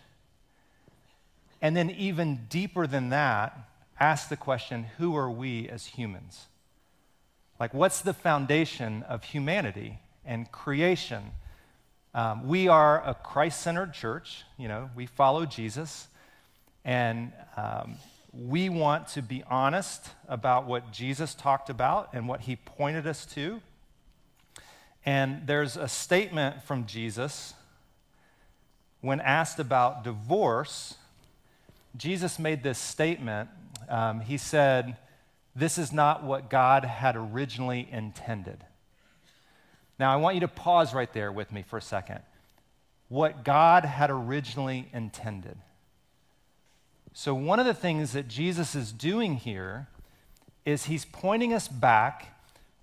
And 1.62 1.76
then, 1.76 1.90
even 1.90 2.46
deeper 2.50 2.86
than 2.86 3.10
that, 3.10 3.58
ask 4.00 4.30
the 4.30 4.38
question 4.38 4.84
who 4.98 5.16
are 5.16 5.32
we 5.32 5.68
as 5.68 5.88
humans? 5.88 6.46
Like, 7.60 7.74
what's 7.74 8.02
the 8.02 8.14
foundation 8.14 9.02
of 9.04 9.24
humanity 9.24 10.00
and 10.24 10.52
creation? 10.52 11.32
Um, 12.16 12.48
we 12.48 12.70
are 12.70 13.06
a 13.06 13.14
Christ 13.14 13.60
centered 13.60 13.94
church. 13.94 14.46
You 14.58 14.70
know, 14.70 14.90
we 14.96 15.06
follow 15.06 15.46
Jesus. 15.46 16.08
And 16.86 17.34
um, 17.58 17.96
we 18.32 18.70
want 18.70 19.10
to 19.10 19.22
be 19.22 19.44
honest 19.50 20.12
about 20.30 20.66
what 20.66 20.94
Jesus 20.94 21.34
talked 21.34 21.70
about 21.70 22.14
and 22.14 22.26
what 22.26 22.40
he 22.40 22.56
pointed 22.56 23.06
us 23.06 23.26
to. 23.34 23.60
And 25.06 25.46
there's 25.46 25.76
a 25.76 25.90
statement 25.90 26.64
from 26.64 26.86
Jesus 26.86 27.54
when 29.02 29.20
asked 29.20 29.60
about 29.60 30.06
divorce. 30.06 30.96
Jesus 31.98 32.40
made 32.40 32.64
this 32.64 32.80
statement. 32.80 33.50
Um, 33.90 34.22
he 34.22 34.38
said, 34.38 34.96
this 35.54 35.78
is 35.78 35.92
not 35.92 36.24
what 36.24 36.50
God 36.50 36.86
had 36.86 37.18
originally 37.18 37.90
intended. 37.92 38.64
Now, 40.00 40.12
I 40.12 40.18
want 40.18 40.36
you 40.36 40.42
to 40.42 40.48
pause 40.48 40.94
right 40.94 41.12
there 41.14 41.32
with 41.32 41.52
me 41.52 41.64
for 41.64 41.78
a 41.78 41.82
second. 41.82 42.20
What 43.08 43.44
God 43.44 43.86
had 43.86 44.10
originally 44.10 44.90
intended. 44.94 45.58
So, 47.14 47.34
one 47.34 47.60
of 47.60 47.66
the 47.66 47.74
things 47.74 48.14
that 48.14 48.28
Jesus 48.28 48.76
is 48.76 48.92
doing 48.92 49.36
here 49.36 49.88
is 50.66 50.86
he's 50.86 51.06
pointing 51.06 51.54
us 51.54 51.68
back 51.68 52.36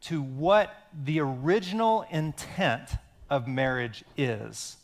to 0.02 0.23
what 0.23 0.75
the 1.04 1.21
original 1.21 2.07
intent 2.11 2.90
of 3.28 3.47
marriage 3.47 4.04
is. 4.16 4.76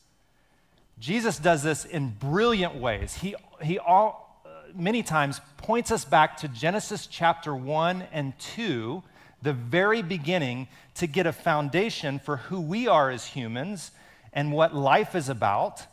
Jesus 0.99 1.39
does 1.39 1.63
this 1.63 1.85
in 1.85 2.11
brilliant 2.11 2.75
ways. 2.75 3.15
He, 3.15 3.35
he 3.63 3.79
all, 3.79 4.43
uh, 4.45 4.49
many 4.75 5.03
times 5.03 5.41
points 5.57 5.91
us 5.91 6.05
back 6.05 6.37
to 6.39 6.49
Genesis 6.49 7.07
chapter 7.07 7.55
1 7.55 8.05
and 8.13 8.39
2, 8.39 9.03
the 9.43 9.53
very 9.53 10.03
beginning, 10.03 10.69
to 10.97 11.07
get 11.07 11.27
a 11.27 11.33
foundation 11.33 12.19
for 12.19 12.37
who 12.37 12.61
we 12.61 12.89
are 12.89 13.11
as 13.11 13.25
humans 13.27 13.93
and 14.33 14.53
what 14.53 14.75
life 14.75 15.15
is 15.15 15.29
about, 15.29 15.87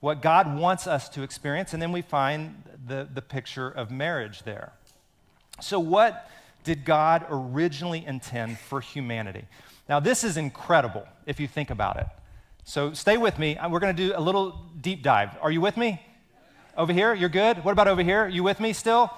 what 0.00 0.20
God 0.20 0.56
wants 0.56 0.86
us 0.86 1.08
to 1.10 1.22
experience. 1.22 1.72
And 1.72 1.80
then 1.80 1.92
we 1.92 2.02
find 2.02 2.62
the, 2.86 3.08
the 3.12 3.22
picture 3.22 3.68
of 3.68 3.90
marriage 3.90 4.42
there. 4.42 4.72
So, 5.60 5.78
what 5.80 6.28
did 6.64 6.84
God 6.84 7.26
originally 7.30 8.04
intend 8.04 8.58
for 8.58 8.80
humanity? 8.80 9.44
Now, 9.88 10.00
this 10.00 10.24
is 10.24 10.36
incredible 10.36 11.06
if 11.26 11.40
you 11.40 11.48
think 11.48 11.70
about 11.70 11.96
it. 11.96 12.06
So, 12.64 12.92
stay 12.92 13.16
with 13.16 13.38
me. 13.38 13.56
Uh, 13.56 13.68
we're 13.68 13.80
going 13.80 13.94
to 13.94 14.08
do 14.08 14.12
a 14.16 14.20
little 14.20 14.60
deep 14.80 15.02
dive. 15.02 15.30
Are 15.40 15.50
you 15.50 15.60
with 15.60 15.76
me? 15.76 16.00
Over 16.76 16.92
here? 16.92 17.14
You're 17.14 17.28
good? 17.28 17.64
What 17.64 17.72
about 17.72 17.88
over 17.88 18.02
here? 18.02 18.28
You 18.28 18.42
with 18.42 18.60
me 18.60 18.72
still? 18.72 19.10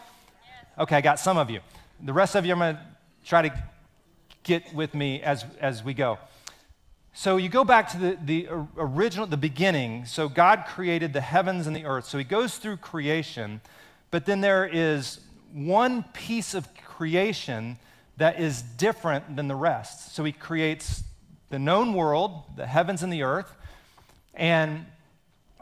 Okay, 0.79 0.97
I 0.97 1.01
got 1.01 1.19
some 1.19 1.37
of 1.37 1.51
you. 1.51 1.61
The 2.03 2.13
rest 2.13 2.35
of 2.35 2.47
you, 2.47 2.53
I'm 2.53 2.59
going 2.59 2.77
to 2.77 2.83
try 3.31 3.49
to 3.49 3.65
get 4.43 4.75
with 4.75 4.93
me 4.93 5.23
as, 5.23 5.45
as 5.61 5.85
we 5.85 5.95
go. 5.95 6.19
So 7.13 7.37
you 7.37 7.49
go 7.49 7.63
back 7.63 7.89
to 7.93 7.97
the, 7.97 8.19
the 8.25 8.49
original, 8.77 9.25
the 9.25 9.37
beginning. 9.37 10.05
So 10.05 10.29
God 10.29 10.65
created 10.67 11.13
the 11.13 11.21
heavens 11.21 11.69
and 11.69 11.77
the 11.77 11.85
earth. 11.85 12.07
So 12.07 12.19
he 12.19 12.25
goes 12.25 12.57
through 12.57 12.79
creation, 12.79 13.61
but 14.11 14.27
then 14.27 14.41
there 14.41 14.67
is 14.67 15.21
one 15.53 16.03
piece 16.13 16.55
of 16.55 16.67
creation 16.85 17.79
that 18.17 18.41
is 18.41 18.63
different 18.63 19.37
than 19.37 19.47
the 19.47 19.55
rest. 19.55 20.13
So 20.13 20.25
he 20.25 20.33
creates 20.33 21.05
the 21.51 21.59
known 21.61 21.95
world, 21.95 22.33
the 22.57 22.67
heavens 22.67 23.01
and 23.05 23.13
the 23.13 23.23
earth, 23.23 23.55
and 24.35 24.87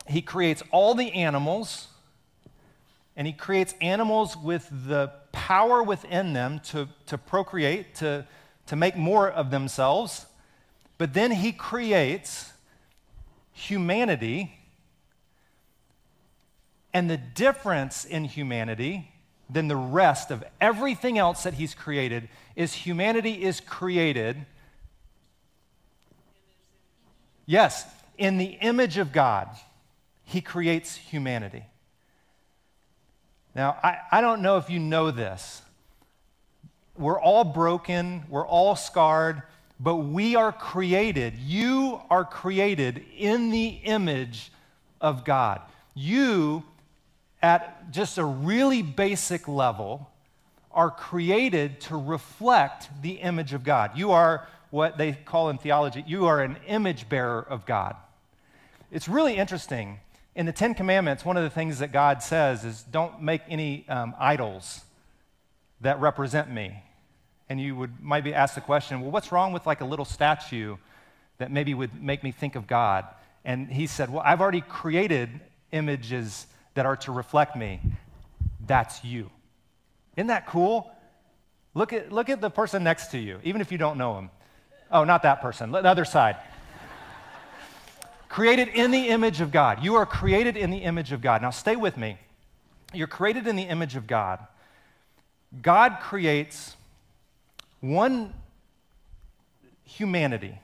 he 0.07 0.23
creates 0.23 0.63
all 0.71 0.95
the 0.95 1.13
animals, 1.13 1.89
and 3.15 3.27
he 3.27 3.35
creates 3.35 3.75
animals 3.83 4.39
with 4.39 4.71
the 4.87 5.13
power 5.39 5.83
within 5.83 6.33
them 6.33 6.59
to, 6.59 6.89
to 7.07 7.17
procreate, 7.17 7.95
to, 7.95 8.27
to 8.67 8.75
make 8.75 8.97
more 8.97 9.31
of 9.31 9.53
themselves. 9.53 10.27
But 10.99 11.15
then 11.15 11.31
he 11.31 11.53
creates 11.53 12.53
humanity. 13.53 14.59
And 16.93 17.09
the 17.09 17.17
difference 17.17 18.05
in 18.05 18.25
humanity 18.25 19.13
than 19.49 19.69
the 19.69 19.77
rest 19.77 20.33
of 20.33 20.43
everything 20.61 21.19
else 21.19 21.45
that 21.45 21.55
he's 21.55 21.73
created 21.73 22.29
is 22.57 22.75
humanity 22.75 23.45
is 23.45 23.61
created, 23.61 24.45
yes, 27.47 27.87
in 28.19 28.39
the 28.39 28.59
image 28.61 28.99
of 28.99 29.13
God. 29.13 29.49
He 30.25 30.41
creates 30.41 30.97
humanity. 30.97 31.65
Now, 33.59 33.77
I, 33.83 33.99
I 34.13 34.21
don't 34.21 34.41
know 34.41 34.59
if 34.59 34.71
you 34.71 34.79
know 34.79 35.11
this. 35.11 35.63
We're 36.97 37.21
all 37.21 37.43
broken, 37.43 38.23
we're 38.29 38.47
all 38.47 38.77
scarred, 38.77 39.43
but 39.81 39.97
we 39.97 40.37
are 40.37 40.53
created. 40.53 41.35
You 41.35 42.01
are 42.09 42.25
created 42.25 43.05
in 43.17 43.51
the 43.51 43.67
image 43.83 44.53
of 45.01 45.25
God. 45.25 45.61
You, 45.93 46.63
at 47.43 47.91
just 47.91 48.17
a 48.17 48.25
really 48.25 48.81
basic 48.81 49.49
level, 49.49 50.09
are 50.71 50.93
created 50.93 51.81
to 51.81 51.97
reflect 51.97 52.89
the 53.03 53.15
image 53.15 53.55
of 53.55 53.65
God. 53.65 53.99
You 53.99 54.13
are 54.13 54.47
what 54.71 54.99
they 54.99 55.15
call 55.15 55.51
in 55.51 55.59
theology, 55.59 56.05
you 56.07 56.27
are 56.27 56.43
an 56.43 56.59
image 56.69 57.09
bearer 57.09 57.45
of 57.51 57.67
God. 57.67 57.97
It's 58.93 59.09
really 59.09 59.35
interesting 59.35 59.99
in 60.39 60.47
the 60.47 60.53
Ten 60.53 60.73
Commandments, 60.73 61.25
one 61.25 61.37
of 61.37 61.43
the 61.43 61.51
things 61.51 61.81
that 61.81 61.91
God 61.91 62.23
says 62.23 62.65
is 62.65 62.85
don't 62.85 63.21
make 63.21 63.43
any 63.49 63.85
um, 63.89 64.15
idols 64.21 64.83
that 65.81 66.01
represent 66.01 66.49
me. 66.49 66.81
And 67.49 67.61
you 67.61 67.75
would 67.75 68.01
might 68.01 68.23
be 68.23 68.33
asked 68.33 68.55
the 68.55 68.61
question, 68.61 69.01
well, 69.01 69.11
what's 69.11 69.33
wrong 69.33 69.53
with 69.53 69.67
like 69.67 69.81
a 69.81 69.85
little 69.85 70.05
statue 70.05 70.77
that 71.39 71.51
maybe 71.51 71.75
would 71.75 72.01
make 72.01 72.23
me 72.23 72.31
think 72.31 72.55
of 72.55 72.69
God? 72.69 73.05
And 73.45 73.69
he 73.69 73.89
said, 73.89 74.11
well, 74.11 74.23
I've 74.25 74.41
already 74.41 74.61
created 74.61 75.29
images 75.73 76.47
that 76.75 76.87
are 76.87 76.97
to 76.99 77.11
reflect 77.11 77.57
me. 77.57 77.81
That's 78.65 79.03
you. 79.05 79.31
Isn't 80.17 80.29
that 80.29 80.47
cool? 80.47 80.89
Look 81.75 81.93
at, 81.93 82.13
look 82.13 82.29
at 82.29 82.41
the 82.41 82.51
person 82.51 82.85
next 82.85 83.09
to 83.09 83.19
you, 83.19 83.41
even 83.43 83.61
if 83.61 83.73
you 83.73 83.79
don't 83.79 83.99
know 83.99 84.17
him. 84.17 84.31
Oh, 84.93 85.03
not 85.03 85.25
that 85.25 85.43
person, 85.43 85.73
the 85.73 85.79
other 85.79 86.05
side 86.05 86.37
created 88.29 88.69
in 88.69 88.91
the 88.91 89.09
image 89.09 89.41
of 89.41 89.51
God. 89.51 89.83
You 89.83 89.97
are 89.97 90.07
created 90.07 90.57
in 90.57 90.71
the 90.71 90.79
image 90.79 91.13
of 91.13 91.21
God. 91.21 91.43
Now, 91.43 91.51
stay 91.51 91.77
with 91.77 91.97
me. 91.97 92.19
You're 92.93 93.07
created 93.07 93.47
in 93.47 93.57
the 93.57 93.65
image 93.65 93.97
of 93.97 94.07
God. 94.07 94.47
God 95.63 95.99
creates 96.01 96.77
one 97.81 98.35
humanity. 99.85 100.59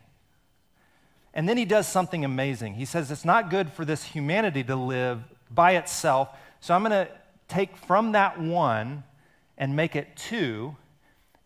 And 1.32 1.48
then 1.48 1.56
he 1.56 1.64
does 1.64 1.88
something 1.88 2.24
amazing. 2.24 2.74
He 2.74 2.84
says, 2.84 3.10
It's 3.10 3.24
not 3.24 3.50
good 3.50 3.72
for 3.72 3.84
this 3.84 4.04
humanity 4.04 4.62
to 4.64 4.76
live 4.76 5.22
by 5.50 5.72
itself. 5.72 6.28
So 6.60 6.74
I'm 6.74 6.82
going 6.82 7.06
to 7.06 7.08
take 7.48 7.76
from 7.76 8.12
that 8.12 8.40
one 8.40 9.02
and 9.58 9.74
make 9.74 9.96
it 9.96 10.16
two. 10.16 10.76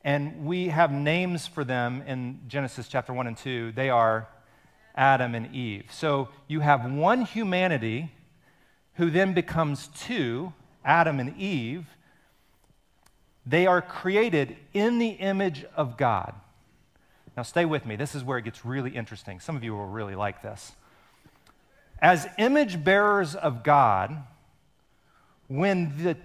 And 0.05 0.45
we 0.45 0.69
have 0.69 0.93
names 0.93 1.47
for 1.47 1.65
them 1.65 2.03
in 2.07 2.41
Genesis 2.49 2.89
chapter 2.89 3.13
1 3.13 3.27
and 3.27 3.37
2. 3.37 3.73
They 3.73 3.91
are 3.91 4.29
Adam 4.99 5.35
and 5.37 5.55
Eve. 5.55 5.87
So 5.91 6.29
you 6.49 6.61
have 6.61 6.85
one 6.91 7.23
humanity 7.23 8.13
who 8.95 9.11
then 9.11 9.33
becomes 9.33 9.89
two, 9.97 10.53
Adam 10.85 11.21
and 11.21 11.37
Eve. 11.39 11.87
They 13.47 13.67
are 13.67 13.81
created 13.81 14.57
in 14.75 14.99
the 14.99 15.11
image 15.11 15.65
of 15.77 15.97
God. 15.97 16.35
Now, 17.37 17.45
stay 17.45 17.65
with 17.65 17.87
me. 17.87 17.95
This 17.95 18.17
is 18.17 18.25
where 18.25 18.39
it 18.39 18.43
gets 18.43 18.65
really 18.65 18.91
interesting. 18.91 19.39
Some 19.39 19.55
of 19.55 19.63
you 19.63 19.73
will 19.73 19.87
really 19.87 20.17
like 20.17 20.43
this. 20.43 20.73
As 22.01 22.27
image 22.37 22.83
bearers 22.83 23.37
of 23.37 23.63
God, 23.63 24.25
when 25.47 25.97
the, 26.03 26.17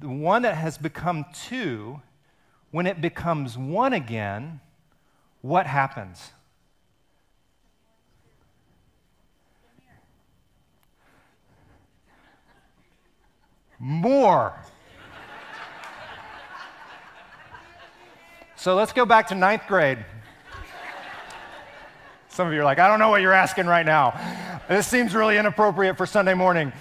the 0.00 0.08
one 0.08 0.42
that 0.42 0.54
has 0.54 0.78
become 0.78 1.26
two, 1.46 2.00
when 2.70 2.86
it 2.86 3.02
becomes 3.02 3.58
one 3.58 3.92
again, 3.92 4.60
what 5.42 5.66
happens? 5.66 6.30
More. 13.78 14.52
so 18.56 18.74
let's 18.74 18.92
go 18.92 19.04
back 19.04 19.28
to 19.28 19.34
ninth 19.34 19.62
grade. 19.68 20.04
Some 22.28 22.46
of 22.46 22.52
you 22.52 22.60
are 22.60 22.64
like, 22.64 22.78
I 22.78 22.86
don't 22.86 23.00
know 23.00 23.08
what 23.08 23.20
you're 23.20 23.32
asking 23.32 23.66
right 23.66 23.84
now. 23.84 24.18
This 24.68 24.86
seems 24.86 25.14
really 25.14 25.38
inappropriate 25.38 25.96
for 25.96 26.06
Sunday 26.06 26.34
morning. 26.34 26.72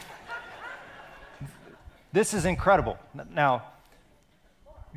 This 2.13 2.33
is 2.33 2.45
incredible. 2.45 2.97
Now, 3.31 3.63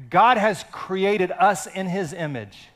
God 0.09 0.37
has 0.37 0.64
created 0.71 1.33
us 1.33 1.66
in 1.66 1.87
his 1.87 2.12
image. 2.12 2.69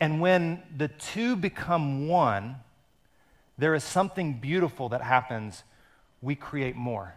And 0.00 0.20
when 0.20 0.62
the 0.76 0.88
two 0.88 1.36
become 1.36 2.08
one, 2.08 2.56
there 3.56 3.74
is 3.74 3.84
something 3.84 4.34
beautiful 4.34 4.88
that 4.90 5.02
happens. 5.02 5.62
We 6.20 6.34
create 6.34 6.76
more. 6.76 7.14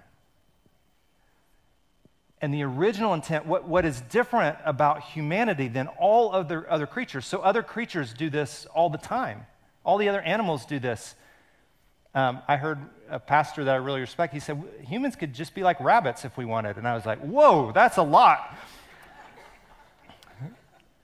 And 2.42 2.54
the 2.54 2.64
original 2.64 3.14
intent, 3.14 3.46
what, 3.48 3.68
what 3.68 3.84
is 3.84 4.02
different 4.02 4.58
about 4.64 5.04
humanity 5.04 5.68
than 5.68 5.88
all 5.88 6.34
other, 6.34 6.70
other 6.70 6.86
creatures? 6.86 7.26
So, 7.26 7.40
other 7.40 7.64
creatures 7.64 8.14
do 8.14 8.30
this 8.30 8.68
all 8.76 8.90
the 8.90 9.00
time. 9.00 9.46
All 9.84 9.98
the 9.98 10.08
other 10.10 10.22
animals 10.22 10.66
do 10.66 10.80
this. 10.80 11.16
Um, 12.14 12.40
I 12.48 12.58
heard 12.58 12.80
a 13.10 13.20
pastor 13.20 13.64
that 13.64 13.74
I 13.74 13.78
really 13.78 14.02
respect, 14.02 14.34
he 14.34 14.40
said, 14.40 14.62
humans 14.88 15.16
could 15.16 15.34
just 15.34 15.54
be 15.54 15.64
like 15.64 15.80
rabbits 15.80 16.26
if 16.26 16.38
we 16.38 16.46
wanted. 16.46 16.78
And 16.78 16.88
I 16.88 16.94
was 16.94 17.06
like, 17.06 17.20
whoa, 17.20 17.72
that's 17.72 17.98
a 17.98 18.04
lot. 18.04 18.56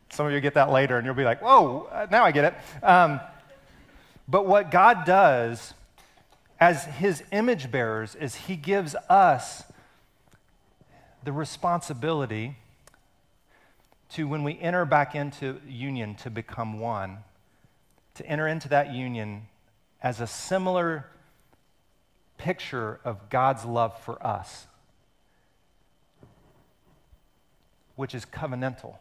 Some 0.09 0.27
of 0.27 0.31
you 0.31 0.39
get 0.41 0.53
that 0.53 0.69
later 0.69 0.97
and 0.97 1.05
you'll 1.05 1.15
be 1.15 1.23
like, 1.23 1.41
whoa, 1.41 1.89
uh, 1.91 2.07
now 2.11 2.23
I 2.23 2.31
get 2.31 2.45
it. 2.45 2.85
Um, 2.85 3.19
but 4.27 4.45
what 4.45 4.69
God 4.69 5.05
does 5.05 5.73
as 6.59 6.85
his 6.85 7.23
image 7.31 7.71
bearers 7.71 8.15
is 8.15 8.35
he 8.35 8.55
gives 8.55 8.95
us 9.09 9.63
the 11.23 11.31
responsibility 11.31 12.55
to, 14.09 14.27
when 14.27 14.43
we 14.43 14.59
enter 14.59 14.85
back 14.85 15.15
into 15.15 15.59
union, 15.67 16.15
to 16.15 16.29
become 16.29 16.79
one, 16.79 17.19
to 18.15 18.25
enter 18.25 18.47
into 18.47 18.69
that 18.69 18.93
union 18.93 19.47
as 20.01 20.19
a 20.19 20.27
similar 20.27 21.07
picture 22.37 22.99
of 23.03 23.29
God's 23.29 23.65
love 23.65 23.99
for 24.01 24.25
us, 24.25 24.67
which 27.95 28.13
is 28.13 28.25
covenantal 28.25 28.95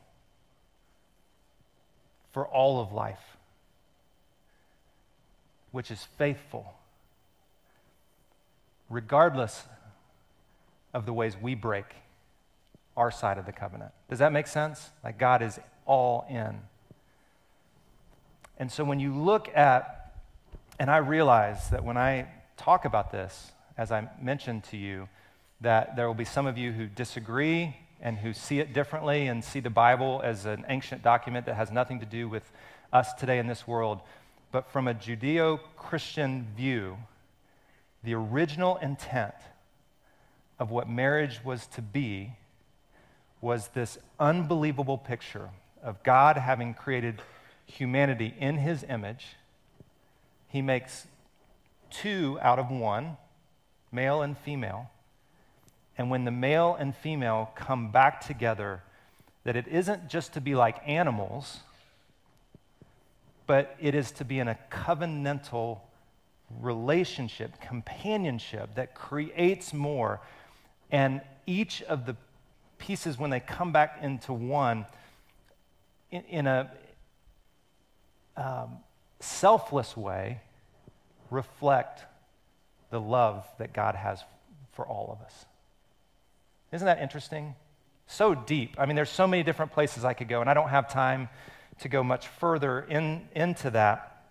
for 2.30 2.46
all 2.46 2.80
of 2.80 2.92
life, 2.92 3.36
which 5.72 5.90
is 5.90 6.04
faithful, 6.16 6.74
regardless 8.88 9.64
of 10.94 11.04
the 11.04 11.12
ways 11.12 11.36
we 11.40 11.54
break 11.54 11.86
our 12.96 13.10
side 13.10 13.38
of 13.38 13.46
the 13.46 13.52
covenant. 13.52 13.92
Does 14.08 14.18
that 14.18 14.32
make 14.32 14.46
sense? 14.46 14.90
Like 15.02 15.18
God 15.18 15.42
is 15.42 15.58
all 15.86 16.26
in. 16.28 16.60
And 18.58 18.70
so 18.70 18.84
when 18.84 19.00
you 19.00 19.14
look 19.14 19.48
at, 19.56 20.12
and 20.78 20.90
I 20.90 20.98
realize 20.98 21.70
that 21.70 21.84
when 21.84 21.96
I 21.96 22.28
talk 22.56 22.84
about 22.84 23.10
this, 23.10 23.52
as 23.76 23.90
I 23.90 24.08
mentioned 24.20 24.64
to 24.64 24.76
you, 24.76 25.08
that 25.60 25.96
there 25.96 26.06
will 26.06 26.14
be 26.14 26.24
some 26.24 26.46
of 26.46 26.58
you 26.58 26.72
who 26.72 26.86
disagree 26.86 27.76
and 28.00 28.18
who 28.18 28.32
see 28.32 28.58
it 28.58 28.72
differently 28.72 29.28
and 29.28 29.42
see 29.42 29.60
the 29.60 29.70
Bible 29.70 30.20
as 30.24 30.44
an 30.44 30.64
ancient 30.68 31.02
document 31.02 31.46
that 31.46 31.54
has 31.54 31.70
nothing 31.70 32.00
to 32.00 32.06
do 32.06 32.28
with 32.28 32.50
us 32.92 33.14
today 33.14 33.38
in 33.38 33.46
this 33.46 33.66
world. 33.66 34.00
But 34.50 34.68
from 34.70 34.86
a 34.86 34.94
Judeo 34.94 35.60
Christian 35.76 36.46
view, 36.56 36.98
the 38.04 38.14
original 38.14 38.76
intent 38.76 39.34
of 40.58 40.70
what 40.70 40.88
marriage 40.88 41.40
was 41.44 41.66
to 41.68 41.82
be 41.82 42.32
was 43.42 43.68
this 43.68 43.98
unbelievable 44.18 44.96
picture 44.96 45.50
of 45.82 46.02
God 46.02 46.38
having 46.38 46.72
created 46.72 47.20
humanity 47.66 48.34
in 48.38 48.56
his 48.56 48.84
image. 48.88 49.36
He 50.48 50.62
makes 50.62 51.06
two 51.90 52.38
out 52.40 52.58
of 52.58 52.70
one, 52.70 53.16
male 53.90 54.22
and 54.22 54.38
female. 54.38 54.90
And 55.98 56.08
when 56.08 56.24
the 56.24 56.30
male 56.30 56.76
and 56.78 56.94
female 56.94 57.50
come 57.54 57.90
back 57.90 58.24
together, 58.24 58.82
that 59.44 59.56
it 59.56 59.66
isn't 59.66 60.08
just 60.08 60.32
to 60.34 60.40
be 60.40 60.54
like 60.54 60.76
animals, 60.86 61.60
but 63.46 63.76
it 63.80 63.94
is 63.94 64.12
to 64.12 64.24
be 64.24 64.38
in 64.38 64.46
a 64.46 64.58
covenantal 64.70 65.80
relationship, 66.60 67.60
companionship 67.60 68.76
that 68.76 68.94
creates 68.94 69.74
more. 69.74 70.20
And 70.92 71.22
each 71.46 71.82
of 71.82 72.06
the 72.06 72.16
pieces, 72.82 73.16
when 73.18 73.30
they 73.30 73.40
come 73.40 73.72
back 73.72 74.00
into 74.02 74.32
one, 74.32 74.84
in, 76.10 76.22
in 76.24 76.46
a 76.46 76.70
um, 78.36 78.78
selfless 79.20 79.96
way, 79.96 80.40
reflect 81.30 82.02
the 82.90 83.00
love 83.00 83.46
that 83.58 83.72
God 83.72 83.94
has 83.94 84.22
for 84.72 84.86
all 84.86 85.16
of 85.16 85.24
us. 85.24 85.44
Isn't 86.72 86.86
that 86.86 87.00
interesting? 87.00 87.54
So 88.06 88.34
deep. 88.34 88.74
I 88.78 88.86
mean, 88.86 88.96
there's 88.96 89.10
so 89.10 89.26
many 89.26 89.42
different 89.42 89.72
places 89.72 90.04
I 90.04 90.12
could 90.12 90.28
go, 90.28 90.40
and 90.40 90.50
I 90.50 90.54
don't 90.54 90.68
have 90.68 90.92
time 90.92 91.28
to 91.80 91.88
go 91.88 92.02
much 92.02 92.26
further 92.28 92.80
in, 92.80 93.28
into 93.34 93.70
that. 93.70 94.24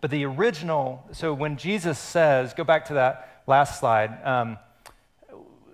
But 0.00 0.10
the 0.10 0.24
original, 0.24 1.04
so 1.12 1.34
when 1.34 1.56
Jesus 1.56 1.98
says, 1.98 2.54
go 2.54 2.64
back 2.64 2.86
to 2.86 2.94
that 2.94 3.42
last 3.46 3.80
slide, 3.80 4.24
um, 4.24 4.58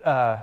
uh, 0.04 0.38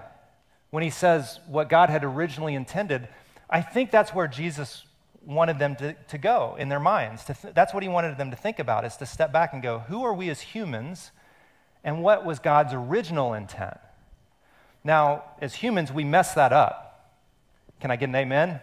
when 0.71 0.83
he 0.83 0.89
says 0.89 1.39
what 1.47 1.69
God 1.69 1.89
had 1.89 2.03
originally 2.03 2.55
intended, 2.55 3.07
I 3.49 3.61
think 3.61 3.91
that's 3.91 4.13
where 4.13 4.27
Jesus 4.27 4.85
wanted 5.25 5.59
them 5.59 5.75
to, 5.77 5.93
to 5.93 6.17
go 6.17 6.55
in 6.59 6.69
their 6.69 6.79
minds. 6.79 7.25
Th- 7.25 7.53
that's 7.53 7.73
what 7.73 7.83
he 7.83 7.89
wanted 7.89 8.17
them 8.17 8.31
to 8.31 8.37
think 8.37 8.59
about, 8.59 8.85
is 8.85 8.95
to 8.97 9.05
step 9.05 9.31
back 9.31 9.53
and 9.53 9.61
go, 9.61 9.79
who 9.79 10.03
are 10.03 10.13
we 10.13 10.29
as 10.29 10.41
humans, 10.41 11.11
and 11.83 12.03
what 12.03 12.25
was 12.25 12.39
God's 12.39 12.73
original 12.73 13.33
intent? 13.33 13.77
Now, 14.83 15.23
as 15.41 15.55
humans, 15.55 15.91
we 15.91 16.03
mess 16.03 16.33
that 16.35 16.53
up. 16.53 17.11
Can 17.79 17.91
I 17.91 17.95
get 17.95 18.09
an 18.09 18.15
amen? 18.15 18.59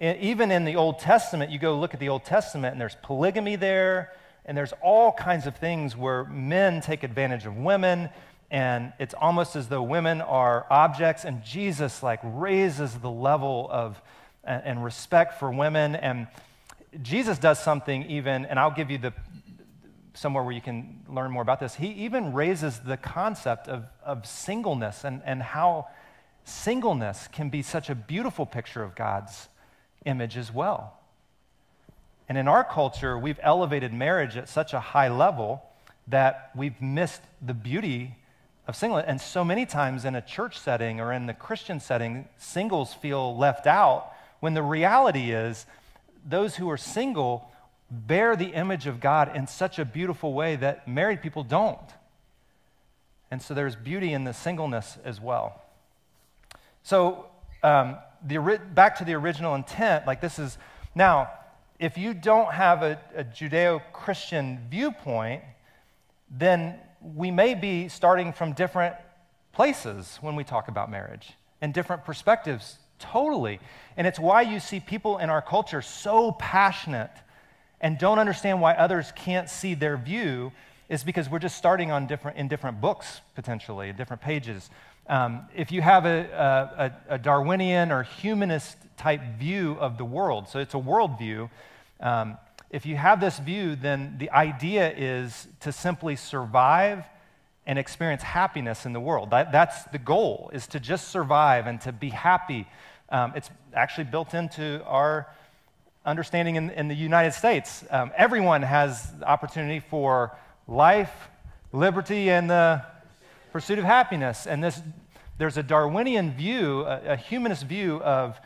even 0.00 0.50
in 0.50 0.64
the 0.64 0.76
Old 0.76 0.98
Testament, 0.98 1.50
you 1.50 1.58
go 1.58 1.78
look 1.78 1.94
at 1.94 2.00
the 2.00 2.08
Old 2.08 2.24
Testament, 2.24 2.72
and 2.72 2.80
there's 2.80 2.96
polygamy 3.02 3.56
there, 3.56 4.12
and 4.44 4.56
there's 4.56 4.72
all 4.82 5.12
kinds 5.12 5.46
of 5.46 5.56
things 5.56 5.96
where 5.96 6.24
men 6.24 6.80
take 6.80 7.04
advantage 7.04 7.46
of 7.46 7.56
women, 7.56 8.10
and 8.54 8.92
it's 9.00 9.14
almost 9.14 9.56
as 9.56 9.66
though 9.66 9.82
women 9.82 10.20
are 10.20 10.64
objects, 10.70 11.24
and 11.24 11.42
Jesus 11.42 12.04
like 12.04 12.20
raises 12.22 12.94
the 12.94 13.10
level 13.10 13.68
of 13.68 14.00
and 14.44 14.84
respect 14.84 15.40
for 15.40 15.50
women, 15.50 15.96
and 15.96 16.28
Jesus 17.02 17.36
does 17.38 17.58
something 17.58 18.08
even, 18.08 18.46
and 18.46 18.56
I'll 18.60 18.70
give 18.70 18.92
you 18.92 18.98
the 18.98 19.12
somewhere 20.12 20.44
where 20.44 20.52
you 20.52 20.60
can 20.60 21.00
learn 21.08 21.32
more 21.32 21.42
about 21.42 21.58
this. 21.58 21.74
He 21.74 21.88
even 22.04 22.32
raises 22.32 22.78
the 22.78 22.96
concept 22.96 23.66
of, 23.66 23.86
of 24.04 24.24
singleness 24.24 25.02
and, 25.02 25.20
and 25.24 25.42
how 25.42 25.88
singleness 26.44 27.26
can 27.32 27.50
be 27.50 27.60
such 27.60 27.90
a 27.90 27.96
beautiful 27.96 28.46
picture 28.46 28.84
of 28.84 28.94
God's 28.94 29.48
image 30.04 30.36
as 30.36 30.54
well. 30.54 31.00
And 32.28 32.38
in 32.38 32.46
our 32.46 32.62
culture, 32.62 33.18
we've 33.18 33.40
elevated 33.42 33.92
marriage 33.92 34.36
at 34.36 34.48
such 34.48 34.74
a 34.74 34.78
high 34.78 35.08
level 35.08 35.64
that 36.06 36.52
we've 36.54 36.80
missed 36.80 37.22
the 37.44 37.54
beauty 37.54 38.14
of 38.66 38.76
singleness. 38.76 39.06
And 39.08 39.20
so 39.20 39.44
many 39.44 39.66
times 39.66 40.04
in 40.04 40.14
a 40.14 40.22
church 40.22 40.58
setting 40.58 41.00
or 41.00 41.12
in 41.12 41.26
the 41.26 41.34
Christian 41.34 41.80
setting, 41.80 42.28
singles 42.38 42.94
feel 42.94 43.36
left 43.36 43.66
out 43.66 44.12
when 44.40 44.54
the 44.54 44.62
reality 44.62 45.32
is 45.32 45.66
those 46.24 46.56
who 46.56 46.70
are 46.70 46.76
single 46.76 47.50
bear 47.90 48.34
the 48.36 48.52
image 48.52 48.86
of 48.86 49.00
God 49.00 49.36
in 49.36 49.46
such 49.46 49.78
a 49.78 49.84
beautiful 49.84 50.32
way 50.32 50.56
that 50.56 50.88
married 50.88 51.22
people 51.22 51.44
don't. 51.44 51.78
And 53.30 53.40
so 53.42 53.54
there's 53.54 53.76
beauty 53.76 54.12
in 54.12 54.24
the 54.24 54.32
singleness 54.32 54.96
as 55.04 55.20
well. 55.20 55.60
So, 56.82 57.26
um, 57.62 57.96
the, 58.26 58.60
back 58.74 58.98
to 58.98 59.04
the 59.04 59.14
original 59.14 59.54
intent, 59.54 60.06
like 60.06 60.20
this 60.20 60.38
is 60.38 60.56
now, 60.94 61.30
if 61.78 61.98
you 61.98 62.14
don't 62.14 62.52
have 62.52 62.82
a, 62.82 62.98
a 63.14 63.24
Judeo 63.24 63.82
Christian 63.92 64.60
viewpoint, 64.70 65.42
then 66.30 66.78
we 67.14 67.30
may 67.30 67.54
be 67.54 67.88
starting 67.88 68.32
from 68.32 68.52
different 68.52 68.94
places 69.52 70.18
when 70.20 70.36
we 70.36 70.44
talk 70.44 70.68
about 70.68 70.90
marriage 70.90 71.34
and 71.60 71.74
different 71.74 72.04
perspectives, 72.04 72.78
totally. 72.98 73.60
And 73.96 74.06
it's 74.06 74.18
why 74.18 74.42
you 74.42 74.58
see 74.58 74.80
people 74.80 75.18
in 75.18 75.30
our 75.30 75.42
culture 75.42 75.82
so 75.82 76.32
passionate 76.32 77.10
and 77.80 77.98
don't 77.98 78.18
understand 78.18 78.60
why 78.60 78.72
others 78.72 79.12
can't 79.14 79.48
see 79.48 79.74
their 79.74 79.96
view 79.96 80.52
is 80.88 81.04
because 81.04 81.28
we're 81.28 81.38
just 81.38 81.56
starting 81.56 81.90
on 81.90 82.06
different, 82.06 82.36
in 82.36 82.48
different 82.48 82.80
books, 82.80 83.20
potentially, 83.34 83.92
different 83.92 84.22
pages. 84.22 84.70
Um, 85.06 85.46
if 85.54 85.70
you 85.70 85.82
have 85.82 86.06
a, 86.06 86.92
a, 87.08 87.14
a, 87.14 87.18
Darwinian 87.18 87.92
or 87.92 88.04
humanist 88.04 88.76
type 88.96 89.20
view 89.38 89.76
of 89.80 89.98
the 89.98 90.04
world, 90.04 90.48
so 90.48 90.58
it's 90.58 90.74
a 90.74 90.78
worldview, 90.78 91.50
um, 92.00 92.38
if 92.74 92.84
you 92.84 92.96
have 92.96 93.20
this 93.20 93.38
view, 93.38 93.76
then 93.76 94.16
the 94.18 94.32
idea 94.32 94.92
is 94.96 95.46
to 95.60 95.70
simply 95.70 96.16
survive 96.16 97.04
and 97.66 97.78
experience 97.78 98.24
happiness 98.24 98.84
in 98.84 98.92
the 98.92 98.98
world. 98.98 99.30
That, 99.30 99.52
that's 99.52 99.84
the 99.84 99.98
goal, 99.98 100.50
is 100.52 100.66
to 100.66 100.80
just 100.80 101.06
survive 101.06 101.68
and 101.68 101.80
to 101.82 101.92
be 101.92 102.08
happy. 102.08 102.66
Um, 103.10 103.32
it's 103.36 103.48
actually 103.72 104.04
built 104.04 104.34
into 104.34 104.82
our 104.86 105.28
understanding 106.04 106.56
in, 106.56 106.70
in 106.70 106.88
the 106.88 106.96
United 106.96 107.30
States. 107.30 107.84
Um, 107.90 108.10
everyone 108.16 108.62
has 108.62 109.12
the 109.20 109.28
opportunity 109.28 109.78
for 109.78 110.36
life, 110.66 111.12
liberty, 111.72 112.28
and 112.28 112.50
the 112.50 112.82
pursuit 113.52 113.78
of 113.78 113.84
happiness. 113.84 114.48
And 114.48 114.64
this, 114.64 114.82
there's 115.38 115.56
a 115.56 115.62
Darwinian 115.62 116.32
view, 116.32 116.80
a, 116.80 117.12
a 117.12 117.16
humanist 117.16 117.66
view 117.66 118.02
of, 118.02 118.36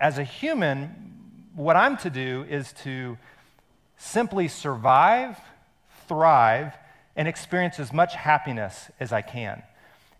as 0.00 0.18
a 0.18 0.24
human, 0.24 1.14
what 1.54 1.76
I'm 1.76 1.96
to 1.98 2.10
do 2.10 2.44
is 2.50 2.72
to 2.82 3.16
simply 3.98 4.48
survive, 4.48 5.36
thrive, 6.06 6.72
and 7.16 7.28
experience 7.28 7.78
as 7.78 7.92
much 7.92 8.14
happiness 8.14 8.90
as 8.98 9.12
I 9.12 9.22
can. 9.22 9.62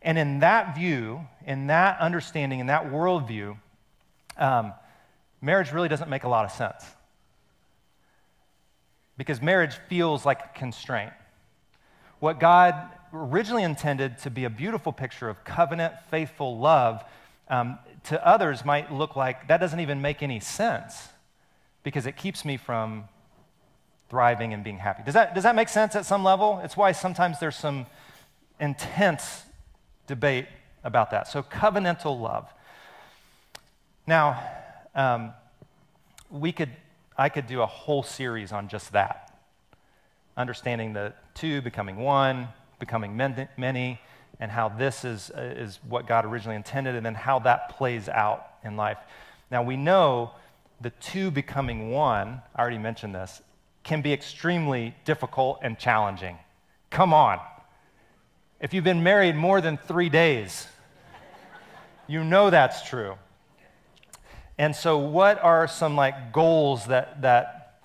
And 0.02 0.18
in 0.18 0.40
that 0.40 0.76
view, 0.76 1.20
in 1.46 1.68
that 1.68 1.98
understanding, 2.00 2.60
in 2.60 2.66
that 2.66 2.86
worldview, 2.86 3.56
um, 4.36 4.72
marriage 5.40 5.72
really 5.72 5.88
doesn't 5.88 6.10
make 6.10 6.24
a 6.24 6.28
lot 6.28 6.44
of 6.44 6.52
sense. 6.52 6.84
Because 9.16 9.40
marriage 9.40 9.74
feels 9.88 10.26
like 10.26 10.40
a 10.44 10.58
constraint. 10.58 11.12
What 12.20 12.40
God 12.40 12.74
originally 13.12 13.62
intended 13.62 14.18
to 14.18 14.30
be 14.30 14.44
a 14.44 14.50
beautiful 14.50 14.92
picture 14.92 15.28
of 15.28 15.44
covenant, 15.44 15.94
faithful 16.10 16.58
love, 16.58 17.04
um, 17.48 17.78
to 18.04 18.26
others 18.26 18.64
might 18.64 18.92
look 18.92 19.16
like 19.16 19.48
that 19.48 19.58
doesn't 19.58 19.80
even 19.80 20.02
make 20.02 20.22
any 20.22 20.40
sense 20.40 21.08
because 21.82 22.06
it 22.06 22.16
keeps 22.16 22.44
me 22.44 22.56
from 22.56 23.04
thriving 24.08 24.54
and 24.54 24.64
being 24.64 24.78
happy. 24.78 25.02
Does 25.04 25.14
that, 25.14 25.34
does 25.34 25.44
that 25.44 25.54
make 25.54 25.68
sense 25.68 25.94
at 25.94 26.06
some 26.06 26.24
level? 26.24 26.60
It's 26.64 26.76
why 26.76 26.92
sometimes 26.92 27.40
there's 27.40 27.56
some 27.56 27.86
intense 28.60 29.44
debate 30.06 30.46
about 30.84 31.10
that. 31.10 31.28
So, 31.28 31.42
covenantal 31.42 32.18
love. 32.18 32.48
Now, 34.06 34.42
um, 34.94 35.32
we 36.30 36.52
could, 36.52 36.70
I 37.16 37.28
could 37.28 37.46
do 37.46 37.60
a 37.60 37.66
whole 37.66 38.02
series 38.02 38.52
on 38.52 38.68
just 38.68 38.92
that. 38.92 39.32
Understanding 40.36 40.92
the 40.92 41.12
two 41.34 41.60
becoming 41.60 41.96
one, 41.96 42.48
becoming 42.78 43.16
many, 43.16 44.00
and 44.40 44.50
how 44.50 44.68
this 44.68 45.04
is, 45.04 45.30
uh, 45.36 45.40
is 45.40 45.78
what 45.88 46.06
God 46.06 46.24
originally 46.24 46.56
intended, 46.56 46.94
and 46.94 47.04
then 47.04 47.14
how 47.14 47.40
that 47.40 47.70
plays 47.70 48.08
out 48.08 48.46
in 48.64 48.76
life. 48.76 48.98
Now, 49.50 49.62
we 49.62 49.76
know 49.76 50.32
the 50.80 50.90
two 50.90 51.30
becoming 51.30 51.90
one, 51.90 52.40
I 52.54 52.60
already 52.60 52.78
mentioned 52.78 53.14
this, 53.14 53.42
can 53.82 54.02
be 54.02 54.12
extremely 54.12 54.94
difficult 55.04 55.60
and 55.62 55.78
challenging. 55.78 56.38
Come 56.90 57.14
on. 57.14 57.40
If 58.60 58.74
you've 58.74 58.84
been 58.84 59.02
married 59.02 59.36
more 59.36 59.60
than 59.60 59.76
three 59.76 60.08
days, 60.08 60.66
you 62.06 62.24
know 62.24 62.50
that's 62.50 62.88
true. 62.88 63.14
And 64.58 64.74
so, 64.74 64.98
what 64.98 65.42
are 65.42 65.68
some 65.68 65.94
like 65.94 66.32
goals 66.32 66.86
that, 66.86 67.22
that, 67.22 67.80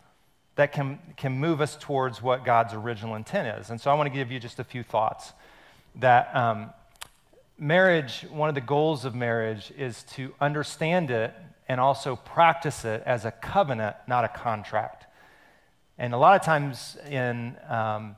that 0.55 0.71
can, 0.71 0.99
can 1.17 1.33
move 1.33 1.61
us 1.61 1.77
towards 1.79 2.21
what 2.21 2.43
God's 2.43 2.73
original 2.73 3.15
intent 3.15 3.59
is? 3.59 3.69
And 3.69 3.79
so, 3.79 3.91
I 3.91 3.93
want 3.93 4.07
to 4.07 4.13
give 4.13 4.31
you 4.31 4.39
just 4.39 4.57
a 4.57 4.63
few 4.63 4.81
thoughts 4.81 5.33
that 5.97 6.35
um, 6.35 6.71
marriage, 7.59 8.25
one 8.31 8.49
of 8.49 8.55
the 8.55 8.61
goals 8.61 9.05
of 9.05 9.13
marriage 9.13 9.71
is 9.77 10.03
to 10.13 10.33
understand 10.41 11.11
it 11.11 11.33
and 11.67 11.79
also 11.79 12.15
practice 12.15 12.83
it 12.85 13.03
as 13.05 13.25
a 13.25 13.31
covenant, 13.31 13.95
not 14.07 14.23
a 14.23 14.27
contract. 14.27 15.02
And 15.97 16.13
a 16.13 16.17
lot 16.17 16.39
of 16.39 16.45
times 16.45 16.97
in, 17.09 17.55
um, 17.69 18.15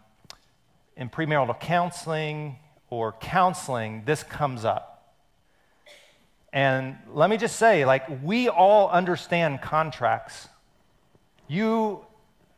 in 0.95 1.09
premarital 1.09 1.59
counseling 1.59 2.57
or 2.89 3.13
counseling, 3.13 4.03
this 4.05 4.23
comes 4.23 4.63
up. 4.63 5.13
And 6.53 6.95
let 7.13 7.29
me 7.29 7.35
just 7.35 7.57
say, 7.57 7.83
like, 7.83 8.23
we 8.23 8.47
all 8.47 8.89
understand 8.89 9.61
contracts. 9.61 10.47
You 11.49 12.05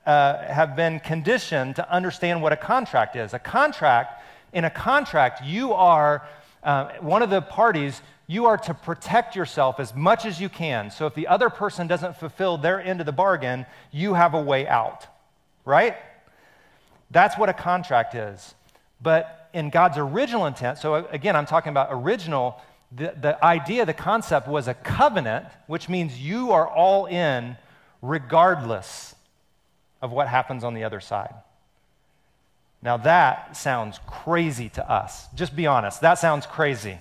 uh, 0.06 0.38
have 0.46 0.76
been 0.76 1.00
conditioned 1.00 1.78
to 1.78 1.92
understand 1.92 2.44
what 2.44 2.54
a 2.54 2.58
contract 2.58 3.16
is. 3.16 3.34
A 3.34 3.40
contract, 3.40 4.24
in 4.54 4.66
a 4.66 4.70
contract, 4.70 5.44
you 5.44 5.74
are 5.74 6.28
uh, 6.64 6.92
one 7.00 7.24
of 7.24 7.32
the 7.32 7.42
parties, 7.42 8.02
you 8.28 8.46
are 8.46 8.58
to 8.58 8.74
protect 8.74 9.36
yourself 9.36 9.80
as 9.80 9.96
much 9.96 10.26
as 10.26 10.40
you 10.40 10.50
can. 10.50 10.92
So 10.92 11.08
if 11.08 11.16
the 11.16 11.28
other 11.28 11.50
person 11.50 11.88
doesn't 11.88 12.18
fulfill 12.18 12.58
their 12.58 12.80
end 12.82 13.00
of 13.00 13.06
the 13.06 13.14
bargain, 13.14 13.66
you 13.92 14.14
have 14.14 14.34
a 14.34 14.42
way 14.42 14.68
out, 14.68 15.08
right? 15.66 15.96
That's 17.10 17.38
what 17.38 17.48
a 17.48 17.54
contract 17.54 18.16
is. 18.16 18.54
But 19.02 19.50
in 19.54 19.70
God's 19.70 19.98
original 19.98 20.46
intent, 20.46 20.78
so 20.78 21.08
again, 21.08 21.36
I'm 21.36 21.46
talking 21.46 21.70
about 21.70 21.88
original 21.92 22.62
the, 22.92 23.14
the 23.20 23.44
idea, 23.44 23.86
the 23.86 23.94
concept 23.94 24.48
was 24.48 24.68
a 24.68 24.74
covenant, 24.74 25.46
which 25.68 25.90
means 25.90 26.20
you 26.20 26.52
are 26.52 26.68
all 26.68 27.06
in 27.06 27.58
regardless 28.02 29.16
of 30.02 30.12
what 30.12 30.28
happens 30.28 30.64
on 30.64 30.74
the 30.74 30.84
other 30.84 31.00
side. 31.00 31.34
Now, 32.82 32.98
that 32.98 33.58
sounds 33.58 34.00
crazy 34.06 34.70
to 34.70 34.90
us. 34.90 35.28
Just 35.36 35.56
be 35.56 35.68
honest. 35.68 36.02
That 36.02 36.16
sounds 36.16 36.46
crazy. 36.46 37.00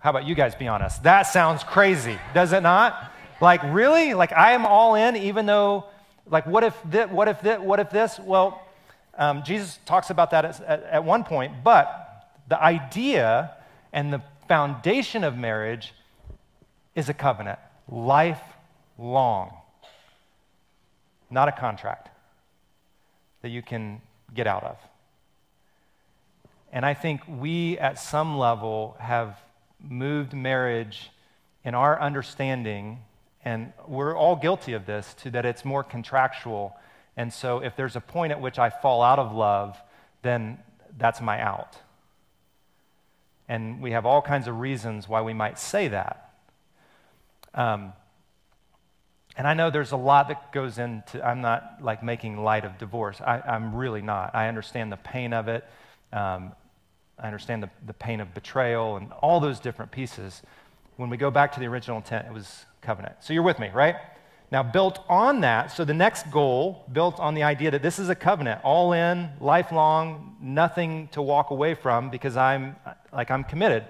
How 0.00 0.10
about 0.10 0.26
you 0.26 0.34
guys 0.34 0.54
be 0.54 0.66
honest? 0.66 1.02
That 1.02 1.22
sounds 1.22 1.62
crazy, 1.62 2.18
does 2.32 2.52
it 2.54 2.62
not? 2.62 3.12
Like, 3.40 3.62
really? 3.64 4.14
Like, 4.14 4.32
I 4.32 4.52
am 4.52 4.64
all 4.64 4.94
in, 4.94 5.14
even 5.16 5.46
though, 5.46 5.84
like, 6.26 6.46
what 6.46 6.64
if 6.64 6.74
this? 6.86 7.10
What 7.10 7.28
if 7.28 7.40
this? 7.42 7.60
What 7.60 7.80
if 7.80 7.90
this? 7.90 8.18
Well, 8.18 8.62
um, 9.18 9.42
Jesus 9.42 9.78
talks 9.84 10.08
about 10.08 10.30
that 10.30 10.44
at, 10.44 10.60
at, 10.62 10.82
at 10.84 11.04
one 11.04 11.24
point, 11.24 11.62
but 11.62 12.26
the 12.48 12.62
idea 12.62 13.52
and 13.92 14.12
the 14.12 14.22
foundation 14.48 15.22
of 15.22 15.36
marriage 15.36 15.92
is 16.94 17.08
a 17.10 17.14
covenant, 17.14 17.58
lifelong, 17.88 19.52
not 21.30 21.48
a 21.48 21.52
contract 21.52 22.08
that 23.42 23.50
you 23.50 23.62
can 23.62 24.00
get 24.34 24.46
out 24.46 24.64
of. 24.64 24.76
And 26.72 26.86
I 26.86 26.94
think 26.94 27.20
we, 27.28 27.78
at 27.78 27.98
some 27.98 28.38
level, 28.38 28.96
have 28.98 29.36
moved 29.88 30.32
marriage 30.34 31.10
in 31.64 31.74
our 31.74 32.00
understanding, 32.00 33.00
and 33.44 33.72
we're 33.86 34.16
all 34.16 34.36
guilty 34.36 34.72
of 34.72 34.86
this, 34.86 35.14
to 35.22 35.30
that 35.30 35.44
it's 35.44 35.64
more 35.64 35.84
contractual. 35.84 36.76
And 37.16 37.32
so 37.32 37.58
if 37.58 37.76
there's 37.76 37.96
a 37.96 38.00
point 38.00 38.32
at 38.32 38.40
which 38.40 38.58
I 38.58 38.70
fall 38.70 39.02
out 39.02 39.18
of 39.18 39.34
love, 39.34 39.76
then 40.22 40.58
that's 40.98 41.20
my 41.20 41.40
out. 41.40 41.76
And 43.48 43.80
we 43.80 43.92
have 43.92 44.06
all 44.06 44.22
kinds 44.22 44.46
of 44.46 44.60
reasons 44.60 45.08
why 45.08 45.22
we 45.22 45.34
might 45.34 45.58
say 45.58 45.88
that. 45.88 46.34
Um, 47.54 47.92
and 49.36 49.46
I 49.46 49.54
know 49.54 49.70
there's 49.70 49.92
a 49.92 49.96
lot 49.96 50.28
that 50.28 50.52
goes 50.52 50.78
into, 50.78 51.24
I'm 51.26 51.40
not 51.40 51.78
like 51.80 52.02
making 52.02 52.42
light 52.42 52.64
of 52.64 52.78
divorce. 52.78 53.20
I, 53.20 53.42
am 53.46 53.74
really 53.74 54.02
not. 54.02 54.34
I 54.34 54.48
understand 54.48 54.92
the 54.92 54.96
pain 54.96 55.32
of 55.32 55.48
it. 55.48 55.64
Um, 56.12 56.52
I 57.20 57.26
understand 57.26 57.62
the, 57.62 57.70
the 57.86 57.92
pain 57.92 58.20
of 58.20 58.32
betrayal 58.34 58.96
and 58.96 59.12
all 59.20 59.40
those 59.40 59.60
different 59.60 59.90
pieces. 59.90 60.42
When 60.96 61.10
we 61.10 61.16
go 61.16 61.30
back 61.30 61.52
to 61.52 61.60
the 61.60 61.66
original 61.66 61.98
intent, 61.98 62.26
it 62.26 62.32
was 62.32 62.64
covenant. 62.80 63.16
So 63.20 63.32
you're 63.32 63.42
with 63.42 63.58
me, 63.58 63.70
right? 63.72 63.96
Now, 64.52 64.64
built 64.64 65.04
on 65.08 65.42
that, 65.42 65.70
so 65.70 65.84
the 65.84 65.94
next 65.94 66.30
goal, 66.30 66.84
built 66.92 67.20
on 67.20 67.34
the 67.34 67.44
idea 67.44 67.70
that 67.70 67.82
this 67.82 68.00
is 68.00 68.08
a 68.08 68.16
covenant, 68.16 68.60
all 68.64 68.92
in, 68.92 69.30
lifelong, 69.38 70.36
nothing 70.40 71.08
to 71.12 71.22
walk 71.22 71.50
away 71.50 71.74
from 71.74 72.10
because 72.10 72.36
I'm 72.36 72.74
like 73.12 73.30
I'm 73.30 73.44
committed. 73.44 73.84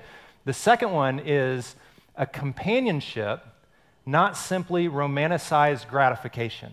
The 0.44 0.52
second 0.52 0.92
one 0.92 1.18
is 1.24 1.76
a 2.14 2.26
companionship, 2.26 3.42
not 4.04 4.36
simply 4.36 4.88
romanticized 4.88 5.88
gratification. 5.88 6.72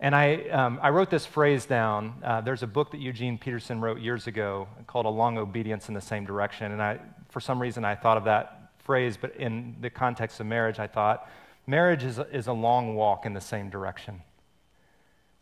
And 0.00 0.14
I, 0.14 0.48
um, 0.50 0.78
I 0.80 0.90
wrote 0.90 1.10
this 1.10 1.26
phrase 1.26 1.66
down. 1.66 2.14
Uh, 2.22 2.40
there's 2.40 2.62
a 2.62 2.68
book 2.68 2.92
that 2.92 3.00
Eugene 3.00 3.36
Peterson 3.36 3.80
wrote 3.80 3.98
years 3.98 4.28
ago 4.28 4.68
called 4.86 5.06
A 5.06 5.10
Long 5.10 5.38
Obedience 5.38 5.88
in 5.88 5.94
the 5.94 6.00
Same 6.00 6.24
Direction. 6.24 6.70
And 6.70 6.80
I, 6.80 7.00
for 7.30 7.40
some 7.40 7.60
reason, 7.60 7.84
I 7.84 7.96
thought 7.96 8.16
of 8.16 8.24
that 8.24 8.70
phrase, 8.78 9.16
but 9.20 9.34
in 9.34 9.74
the 9.80 9.90
context 9.90 10.38
of 10.38 10.46
marriage, 10.46 10.78
I 10.78 10.86
thought, 10.86 11.28
marriage 11.66 12.04
is 12.04 12.18
a, 12.18 12.28
is 12.34 12.46
a 12.46 12.52
long 12.52 12.94
walk 12.94 13.26
in 13.26 13.34
the 13.34 13.40
same 13.40 13.70
direction. 13.70 14.22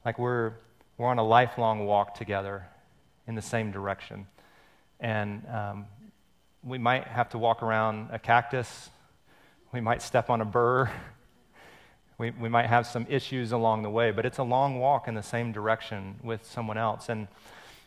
Like 0.06 0.18
we're, 0.18 0.54
we're 0.96 1.08
on 1.08 1.18
a 1.18 1.24
lifelong 1.24 1.84
walk 1.84 2.14
together 2.14 2.66
in 3.26 3.34
the 3.34 3.42
same 3.42 3.70
direction. 3.70 4.26
And 5.00 5.46
um, 5.48 5.86
we 6.64 6.78
might 6.78 7.04
have 7.04 7.28
to 7.30 7.38
walk 7.38 7.62
around 7.62 8.08
a 8.10 8.18
cactus, 8.18 8.88
we 9.70 9.82
might 9.82 10.00
step 10.00 10.30
on 10.30 10.40
a 10.40 10.46
burr. 10.46 10.90
We, 12.18 12.30
we 12.30 12.48
might 12.48 12.66
have 12.66 12.86
some 12.86 13.06
issues 13.10 13.52
along 13.52 13.82
the 13.82 13.90
way, 13.90 14.10
but 14.10 14.24
it's 14.24 14.38
a 14.38 14.42
long 14.42 14.78
walk 14.78 15.06
in 15.06 15.14
the 15.14 15.22
same 15.22 15.52
direction 15.52 16.16
with 16.22 16.44
someone 16.46 16.78
else. 16.78 17.08
And 17.08 17.28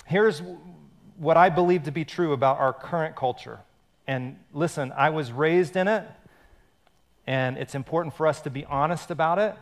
here's 0.05 0.43
what 1.17 1.35
I 1.35 1.49
believe 1.49 1.83
to 1.83 1.91
be 1.91 2.05
true 2.05 2.33
about 2.33 2.59
our 2.59 2.71
current 2.71 3.15
culture. 3.15 3.59
And 4.07 4.37
listen, 4.53 4.91
I 4.95 5.09
was 5.09 5.31
raised 5.31 5.75
in 5.75 5.87
it, 5.87 6.03
and 7.25 7.57
it's 7.57 7.75
important 7.75 8.15
for 8.15 8.27
us 8.27 8.41
to 8.41 8.49
be 8.49 8.65
honest 8.65 9.11
about 9.11 9.39
it. 9.39 9.55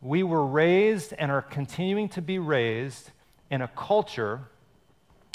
We 0.00 0.22
were 0.22 0.44
raised 0.44 1.12
and 1.16 1.30
are 1.30 1.42
continuing 1.42 2.08
to 2.10 2.22
be 2.22 2.38
raised 2.38 3.10
in 3.50 3.62
a 3.62 3.68
culture 3.68 4.40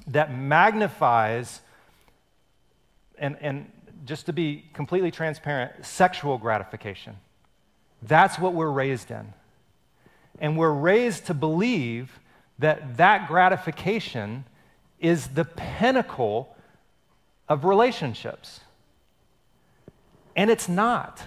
that 0.07 0.35
magnifies, 0.35 1.61
and, 3.19 3.37
and 3.39 3.71
just 4.05 4.25
to 4.25 4.33
be 4.33 4.65
completely 4.73 5.11
transparent, 5.11 5.85
sexual 5.85 6.37
gratification. 6.37 7.15
That's 8.01 8.37
what 8.37 8.53
we're 8.53 8.69
raised 8.69 9.11
in. 9.11 9.33
And 10.39 10.57
we're 10.57 10.71
raised 10.71 11.27
to 11.27 11.33
believe 11.33 12.19
that 12.59 12.97
that 12.97 13.27
gratification 13.27 14.45
is 14.99 15.27
the 15.27 15.45
pinnacle 15.45 16.55
of 17.47 17.65
relationships. 17.65 18.59
And 20.35 20.49
it's 20.49 20.69
not. 20.69 21.21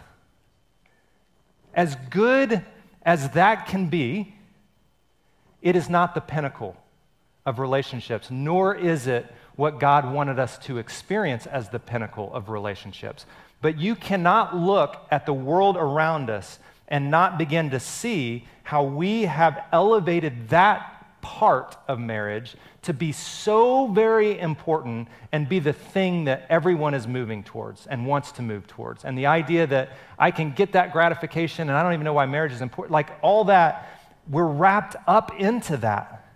As 1.74 1.96
good 2.10 2.64
as 3.02 3.30
that 3.30 3.66
can 3.66 3.88
be, 3.88 4.34
it 5.62 5.76
is 5.76 5.88
not 5.88 6.14
the 6.14 6.20
pinnacle 6.20 6.76
of 7.46 7.58
relationships, 7.58 8.30
nor 8.30 8.74
is 8.74 9.06
it 9.06 9.32
what 9.56 9.78
God 9.78 10.10
wanted 10.12 10.38
us 10.38 10.58
to 10.58 10.78
experience 10.78 11.46
as 11.46 11.68
the 11.68 11.78
pinnacle 11.78 12.32
of 12.32 12.48
relationships. 12.48 13.26
But 13.62 13.78
you 13.78 13.94
cannot 13.94 14.56
look 14.56 14.96
at 15.10 15.26
the 15.26 15.34
world 15.34 15.76
around 15.76 16.30
us 16.30 16.58
and 16.88 17.10
not 17.10 17.38
begin 17.38 17.70
to 17.70 17.80
see 17.80 18.46
how 18.62 18.84
we 18.84 19.22
have 19.22 19.64
elevated 19.72 20.48
that 20.48 21.00
part 21.22 21.76
of 21.86 21.98
marriage 21.98 22.56
to 22.82 22.94
be 22.94 23.12
so 23.12 23.86
very 23.88 24.38
important 24.38 25.08
and 25.32 25.48
be 25.48 25.58
the 25.58 25.72
thing 25.72 26.24
that 26.24 26.46
everyone 26.48 26.94
is 26.94 27.06
moving 27.06 27.42
towards 27.42 27.86
and 27.86 28.06
wants 28.06 28.32
to 28.32 28.42
move 28.42 28.66
towards. 28.66 29.04
And 29.04 29.16
the 29.16 29.26
idea 29.26 29.66
that 29.66 29.90
I 30.18 30.30
can 30.30 30.52
get 30.52 30.72
that 30.72 30.92
gratification 30.92 31.68
and 31.68 31.76
I 31.76 31.82
don't 31.82 31.92
even 31.92 32.04
know 32.04 32.14
why 32.14 32.26
marriage 32.26 32.52
is 32.52 32.62
important, 32.62 32.92
like 32.92 33.10
all 33.22 33.44
that, 33.44 33.88
we're 34.28 34.46
wrapped 34.46 34.96
up 35.06 35.38
into 35.38 35.76
that. 35.78 36.26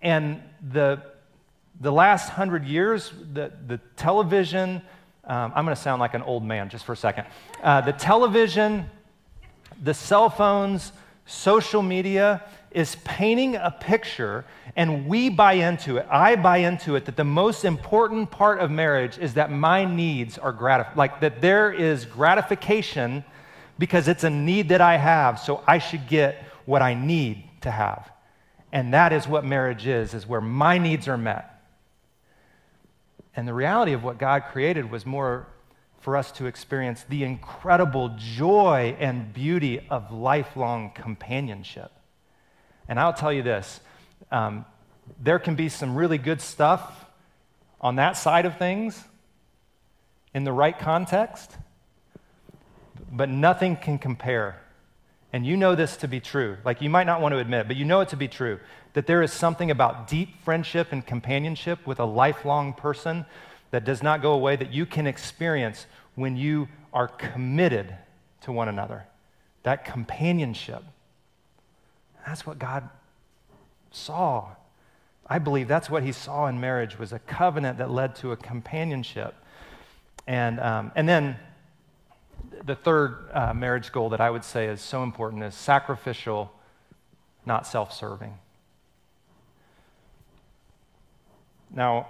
And 0.00 0.42
the, 0.70 1.02
the 1.80 1.92
last 1.92 2.28
hundred 2.28 2.64
years, 2.64 3.12
the, 3.32 3.52
the 3.66 3.78
television, 3.96 4.82
um, 5.26 5.52
I'm 5.54 5.64
going 5.64 5.76
to 5.76 5.82
sound 5.82 6.00
like 6.00 6.14
an 6.14 6.22
old 6.22 6.44
man 6.44 6.68
just 6.68 6.84
for 6.84 6.92
a 6.92 6.96
second. 6.96 7.26
Uh, 7.62 7.80
the 7.80 7.92
television, 7.92 8.88
the 9.82 9.94
cell 9.94 10.30
phones, 10.30 10.92
social 11.26 11.82
media, 11.82 12.44
is 12.70 12.96
painting 13.04 13.56
a 13.56 13.70
picture, 13.70 14.44
and 14.76 15.06
we 15.06 15.28
buy 15.30 15.54
into 15.54 15.96
it. 15.96 16.06
I 16.10 16.36
buy 16.36 16.58
into 16.58 16.94
it 16.94 17.06
that 17.06 17.16
the 17.16 17.24
most 17.24 17.64
important 17.64 18.30
part 18.30 18.60
of 18.60 18.70
marriage 18.70 19.18
is 19.18 19.34
that 19.34 19.50
my 19.50 19.84
needs 19.84 20.38
are 20.38 20.52
gratified, 20.52 20.96
like 20.96 21.20
that 21.20 21.40
there 21.40 21.72
is 21.72 22.04
gratification 22.04 23.24
because 23.78 24.08
it's 24.08 24.24
a 24.24 24.30
need 24.30 24.68
that 24.68 24.80
I 24.80 24.96
have, 24.96 25.40
so 25.40 25.62
I 25.66 25.78
should 25.78 26.06
get 26.06 26.44
what 26.66 26.82
I 26.82 26.94
need 26.94 27.44
to 27.62 27.70
have. 27.70 28.10
And 28.72 28.92
that 28.94 29.12
is 29.12 29.26
what 29.26 29.44
marriage 29.44 29.86
is, 29.86 30.14
is 30.14 30.26
where 30.26 30.40
my 30.40 30.78
needs 30.78 31.08
are 31.08 31.18
met. 31.18 31.55
And 33.36 33.46
the 33.46 33.54
reality 33.54 33.92
of 33.92 34.02
what 34.02 34.18
God 34.18 34.44
created 34.50 34.90
was 34.90 35.04
more 35.04 35.46
for 36.00 36.16
us 36.16 36.32
to 36.32 36.46
experience 36.46 37.04
the 37.08 37.22
incredible 37.22 38.14
joy 38.16 38.96
and 38.98 39.32
beauty 39.32 39.86
of 39.90 40.10
lifelong 40.10 40.90
companionship. 40.94 41.92
And 42.88 42.98
I'll 42.98 43.12
tell 43.12 43.32
you 43.32 43.42
this 43.42 43.80
um, 44.32 44.64
there 45.20 45.38
can 45.38 45.54
be 45.54 45.68
some 45.68 45.94
really 45.94 46.18
good 46.18 46.40
stuff 46.40 47.04
on 47.80 47.96
that 47.96 48.16
side 48.16 48.46
of 48.46 48.56
things 48.56 49.04
in 50.34 50.44
the 50.44 50.52
right 50.52 50.78
context, 50.78 51.56
but 53.12 53.28
nothing 53.28 53.76
can 53.76 53.98
compare. 53.98 54.60
And 55.32 55.44
you 55.44 55.56
know 55.56 55.74
this 55.74 55.96
to 55.98 56.08
be 56.08 56.20
true. 56.20 56.56
Like 56.64 56.80
you 56.80 56.88
might 56.88 57.04
not 57.04 57.20
want 57.20 57.32
to 57.32 57.38
admit 57.38 57.62
it, 57.62 57.66
but 57.66 57.76
you 57.76 57.84
know 57.84 58.00
it 58.00 58.08
to 58.10 58.16
be 58.16 58.28
true 58.28 58.60
that 58.94 59.06
there 59.06 59.22
is 59.22 59.30
something 59.30 59.70
about 59.70 60.08
deep 60.08 60.42
friendship 60.42 60.88
and 60.90 61.06
companionship 61.06 61.86
with 61.86 62.00
a 62.00 62.04
lifelong 62.04 62.72
person 62.72 63.26
that 63.70 63.84
does 63.84 64.02
not 64.02 64.22
go 64.22 64.32
away 64.32 64.56
that 64.56 64.72
you 64.72 64.86
can 64.86 65.06
experience 65.06 65.86
when 66.14 66.34
you 66.34 66.66
are 66.94 67.08
committed 67.08 67.94
to 68.40 68.52
one 68.52 68.68
another. 68.68 69.06
That 69.64 69.84
companionship. 69.84 70.82
That's 72.26 72.46
what 72.46 72.58
God 72.58 72.88
saw. 73.90 74.52
I 75.26 75.38
believe 75.38 75.68
that's 75.68 75.90
what 75.90 76.02
he 76.02 76.12
saw 76.12 76.46
in 76.46 76.58
marriage 76.58 76.98
was 76.98 77.12
a 77.12 77.18
covenant 77.18 77.78
that 77.78 77.90
led 77.90 78.14
to 78.16 78.32
a 78.32 78.36
companionship. 78.36 79.34
And, 80.26 80.58
um, 80.58 80.92
and 80.96 81.08
then 81.08 81.36
the 82.64 82.74
third 82.74 83.28
uh, 83.32 83.52
marriage 83.54 83.92
goal 83.92 84.10
that 84.10 84.20
I 84.20 84.30
would 84.30 84.44
say 84.44 84.66
is 84.66 84.80
so 84.80 85.02
important 85.02 85.42
is 85.42 85.54
sacrificial, 85.54 86.52
not 87.44 87.66
self 87.66 87.92
serving. 87.92 88.38
Now, 91.70 92.08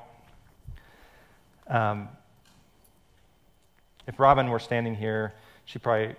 um, 1.66 2.08
if 4.06 4.20
Robin 4.20 4.48
were 4.50 4.58
standing 4.58 4.94
here, 4.94 5.34
she 5.64 5.78
probably 5.78 6.14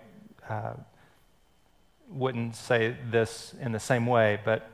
uh, 0.49 0.73
wouldn't 2.09 2.55
say 2.55 2.95
this 3.09 3.53
in 3.61 3.71
the 3.71 3.79
same 3.79 4.05
way, 4.05 4.39
but 4.43 4.69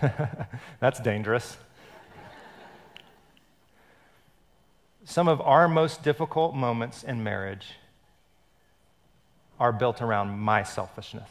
that's 0.80 1.00
dangerous. 1.00 1.56
Some 5.04 5.26
of 5.26 5.40
our 5.40 5.66
most 5.66 6.02
difficult 6.04 6.54
moments 6.54 7.02
in 7.02 7.24
marriage 7.24 7.74
are 9.62 9.70
built 9.70 10.02
around 10.02 10.40
my 10.40 10.64
selfishness. 10.64 11.30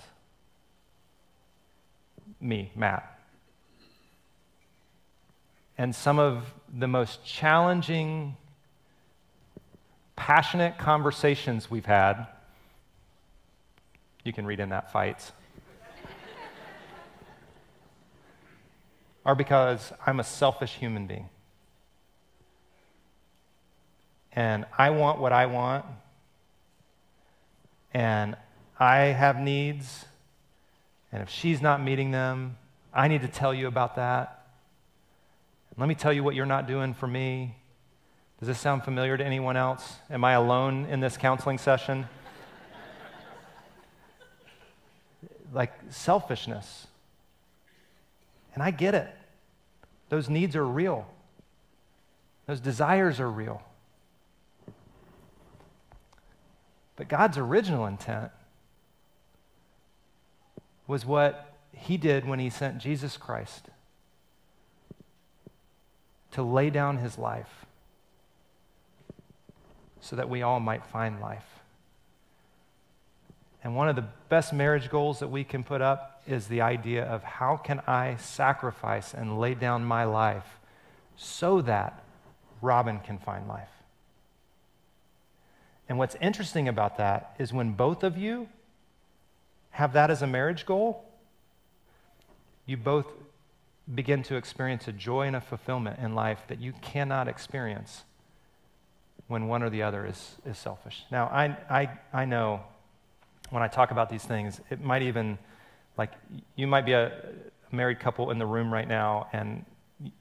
Me, 2.39 2.71
Matt. 2.77 3.19
And 5.77 5.93
some 5.93 6.17
of 6.17 6.45
the 6.73 6.87
most 6.87 7.25
challenging, 7.25 8.37
passionate 10.15 10.77
conversations 10.77 11.69
we've 11.69 11.85
had, 11.85 12.25
you 14.23 14.31
can 14.31 14.45
read 14.45 14.61
in 14.61 14.69
that 14.69 14.93
fights, 14.93 15.33
are 19.25 19.35
because 19.35 19.91
I'm 20.07 20.21
a 20.21 20.23
selfish 20.23 20.75
human 20.75 21.05
being. 21.05 21.27
And 24.31 24.65
I 24.77 24.91
want 24.91 25.19
what 25.19 25.33
I 25.33 25.47
want, 25.47 25.83
and 27.93 28.35
I 28.79 28.97
have 28.97 29.37
needs, 29.37 30.05
and 31.11 31.21
if 31.21 31.29
she's 31.29 31.61
not 31.61 31.83
meeting 31.83 32.11
them, 32.11 32.57
I 32.93 33.07
need 33.07 33.21
to 33.21 33.27
tell 33.27 33.53
you 33.53 33.67
about 33.67 33.95
that. 33.95 34.45
Let 35.77 35.87
me 35.87 35.95
tell 35.95 36.13
you 36.13 36.23
what 36.23 36.35
you're 36.35 36.45
not 36.45 36.67
doing 36.67 36.93
for 36.93 37.07
me. 37.07 37.55
Does 38.39 38.47
this 38.47 38.59
sound 38.59 38.83
familiar 38.83 39.17
to 39.17 39.25
anyone 39.25 39.55
else? 39.55 39.95
Am 40.09 40.23
I 40.23 40.33
alone 40.33 40.85
in 40.85 40.99
this 40.99 41.15
counseling 41.15 41.57
session? 41.57 42.07
like 45.53 45.73
selfishness. 45.89 46.87
And 48.53 48.63
I 48.63 48.71
get 48.71 48.95
it. 48.95 49.09
Those 50.09 50.29
needs 50.29 50.55
are 50.55 50.65
real, 50.65 51.07
those 52.47 52.59
desires 52.59 53.19
are 53.19 53.29
real. 53.29 53.61
But 57.01 57.07
God's 57.07 57.39
original 57.39 57.87
intent 57.87 58.29
was 60.85 61.03
what 61.03 61.51
He 61.73 61.97
did 61.97 62.27
when 62.27 62.37
He 62.37 62.51
sent 62.51 62.77
Jesus 62.77 63.17
Christ 63.17 63.69
to 66.33 66.43
lay 66.43 66.69
down 66.69 66.99
his 66.99 67.17
life 67.17 67.65
so 69.99 70.15
that 70.15 70.29
we 70.29 70.43
all 70.43 70.59
might 70.59 70.85
find 70.85 71.19
life. 71.19 71.63
And 73.63 73.75
one 73.75 73.89
of 73.89 73.95
the 73.95 74.05
best 74.29 74.53
marriage 74.53 74.91
goals 74.91 75.21
that 75.21 75.29
we 75.29 75.43
can 75.43 75.63
put 75.63 75.81
up 75.81 76.21
is 76.27 76.49
the 76.49 76.61
idea 76.61 77.03
of 77.03 77.23
how 77.23 77.57
can 77.57 77.81
I 77.87 78.17
sacrifice 78.17 79.15
and 79.15 79.39
lay 79.39 79.55
down 79.55 79.83
my 79.85 80.03
life 80.03 80.59
so 81.17 81.61
that 81.61 82.03
Robin 82.61 82.99
can 82.99 83.17
find 83.17 83.47
life. 83.47 83.80
And 85.91 85.97
what's 85.97 86.15
interesting 86.21 86.69
about 86.69 86.95
that 86.99 87.35
is 87.37 87.51
when 87.51 87.73
both 87.73 88.05
of 88.05 88.17
you 88.17 88.47
have 89.71 89.91
that 89.91 90.09
as 90.09 90.21
a 90.21 90.25
marriage 90.25 90.65
goal, 90.65 91.03
you 92.65 92.77
both 92.77 93.07
begin 93.93 94.23
to 94.23 94.37
experience 94.37 94.87
a 94.87 94.93
joy 94.93 95.27
and 95.27 95.35
a 95.35 95.41
fulfillment 95.41 95.99
in 95.99 96.15
life 96.15 96.39
that 96.47 96.61
you 96.61 96.71
cannot 96.81 97.27
experience 97.27 98.05
when 99.27 99.49
one 99.49 99.63
or 99.63 99.69
the 99.69 99.83
other 99.83 100.05
is, 100.05 100.37
is 100.45 100.57
selfish. 100.57 101.03
Now, 101.11 101.25
I, 101.25 101.57
I, 101.69 101.89
I 102.13 102.23
know 102.23 102.61
when 103.49 103.61
I 103.61 103.67
talk 103.67 103.91
about 103.91 104.09
these 104.09 104.23
things, 104.23 104.61
it 104.69 104.79
might 104.79 105.01
even, 105.01 105.37
like, 105.97 106.13
you 106.55 106.67
might 106.67 106.85
be 106.85 106.93
a 106.93 107.11
married 107.69 107.99
couple 107.99 108.31
in 108.31 108.39
the 108.39 108.45
room 108.45 108.73
right 108.73 108.87
now, 108.87 109.27
and 109.33 109.65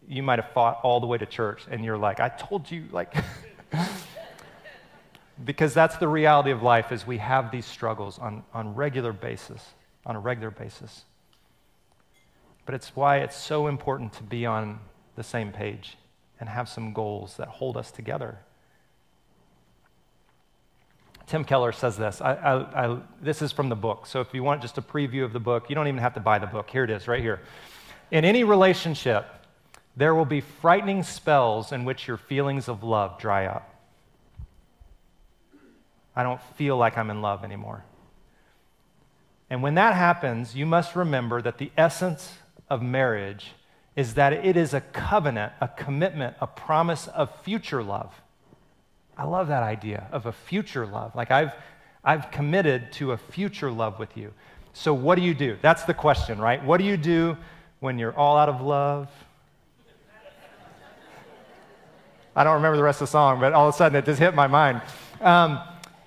you 0.08 0.24
might 0.24 0.40
have 0.40 0.50
fought 0.52 0.80
all 0.82 0.98
the 0.98 1.06
way 1.06 1.18
to 1.18 1.26
church, 1.26 1.62
and 1.70 1.84
you're 1.84 1.96
like, 1.96 2.18
I 2.18 2.28
told 2.28 2.68
you, 2.68 2.86
like, 2.90 3.14
because 5.44 5.74
that's 5.74 5.96
the 5.96 6.08
reality 6.08 6.50
of 6.50 6.62
life 6.62 6.92
is 6.92 7.06
we 7.06 7.18
have 7.18 7.50
these 7.50 7.66
struggles 7.66 8.18
on, 8.18 8.44
on 8.52 8.74
regular 8.74 9.12
basis, 9.12 9.64
on 10.04 10.16
a 10.16 10.20
regular 10.20 10.50
basis. 10.50 11.04
But 12.66 12.74
it's 12.74 12.94
why 12.94 13.18
it's 13.18 13.36
so 13.36 13.66
important 13.66 14.12
to 14.14 14.22
be 14.22 14.46
on 14.46 14.80
the 15.16 15.22
same 15.22 15.52
page 15.52 15.96
and 16.38 16.48
have 16.48 16.68
some 16.68 16.92
goals 16.92 17.36
that 17.36 17.48
hold 17.48 17.76
us 17.76 17.90
together. 17.90 18.38
Tim 21.26 21.44
Keller 21.44 21.72
says 21.72 21.96
this. 21.96 22.20
I, 22.20 22.34
I, 22.34 22.86
I, 22.86 22.98
this 23.22 23.40
is 23.40 23.52
from 23.52 23.68
the 23.68 23.76
book. 23.76 24.06
So 24.06 24.20
if 24.20 24.34
you 24.34 24.42
want 24.42 24.62
just 24.62 24.78
a 24.78 24.82
preview 24.82 25.24
of 25.24 25.32
the 25.32 25.40
book, 25.40 25.68
you 25.68 25.74
don't 25.74 25.86
even 25.86 26.00
have 26.00 26.14
to 26.14 26.20
buy 26.20 26.38
the 26.38 26.46
book. 26.46 26.68
Here 26.68 26.82
it 26.82 26.90
is, 26.90 27.06
right 27.06 27.20
here. 27.20 27.40
In 28.10 28.24
any 28.24 28.42
relationship, 28.42 29.26
there 29.96 30.14
will 30.14 30.24
be 30.24 30.40
frightening 30.40 31.02
spells 31.02 31.70
in 31.72 31.84
which 31.84 32.08
your 32.08 32.16
feelings 32.16 32.68
of 32.68 32.82
love 32.82 33.18
dry 33.18 33.46
up. 33.46 33.69
I 36.14 36.22
don't 36.22 36.40
feel 36.56 36.76
like 36.76 36.98
I'm 36.98 37.10
in 37.10 37.22
love 37.22 37.44
anymore. 37.44 37.84
And 39.48 39.62
when 39.62 39.74
that 39.74 39.94
happens, 39.94 40.54
you 40.54 40.66
must 40.66 40.94
remember 40.94 41.42
that 41.42 41.58
the 41.58 41.70
essence 41.76 42.32
of 42.68 42.82
marriage 42.82 43.52
is 43.96 44.14
that 44.14 44.32
it 44.32 44.56
is 44.56 44.72
a 44.72 44.80
covenant, 44.80 45.52
a 45.60 45.68
commitment, 45.68 46.36
a 46.40 46.46
promise 46.46 47.08
of 47.08 47.34
future 47.42 47.82
love. 47.82 48.14
I 49.18 49.24
love 49.24 49.48
that 49.48 49.62
idea 49.62 50.06
of 50.12 50.26
a 50.26 50.32
future 50.32 50.86
love. 50.86 51.14
Like 51.14 51.30
I've, 51.30 51.52
I've 52.04 52.30
committed 52.30 52.92
to 52.92 53.12
a 53.12 53.16
future 53.16 53.70
love 53.70 53.98
with 53.98 54.16
you. 54.16 54.32
So, 54.72 54.94
what 54.94 55.16
do 55.16 55.22
you 55.22 55.34
do? 55.34 55.58
That's 55.60 55.82
the 55.84 55.94
question, 55.94 56.38
right? 56.38 56.64
What 56.64 56.78
do 56.78 56.84
you 56.84 56.96
do 56.96 57.36
when 57.80 57.98
you're 57.98 58.16
all 58.16 58.38
out 58.38 58.48
of 58.48 58.60
love? 58.60 59.08
I 62.36 62.44
don't 62.44 62.54
remember 62.54 62.76
the 62.76 62.84
rest 62.84 63.02
of 63.02 63.08
the 63.08 63.10
song, 63.10 63.40
but 63.40 63.52
all 63.52 63.68
of 63.68 63.74
a 63.74 63.76
sudden 63.76 63.98
it 63.98 64.04
just 64.04 64.20
hit 64.20 64.34
my 64.34 64.46
mind. 64.46 64.80
Um, 65.20 65.60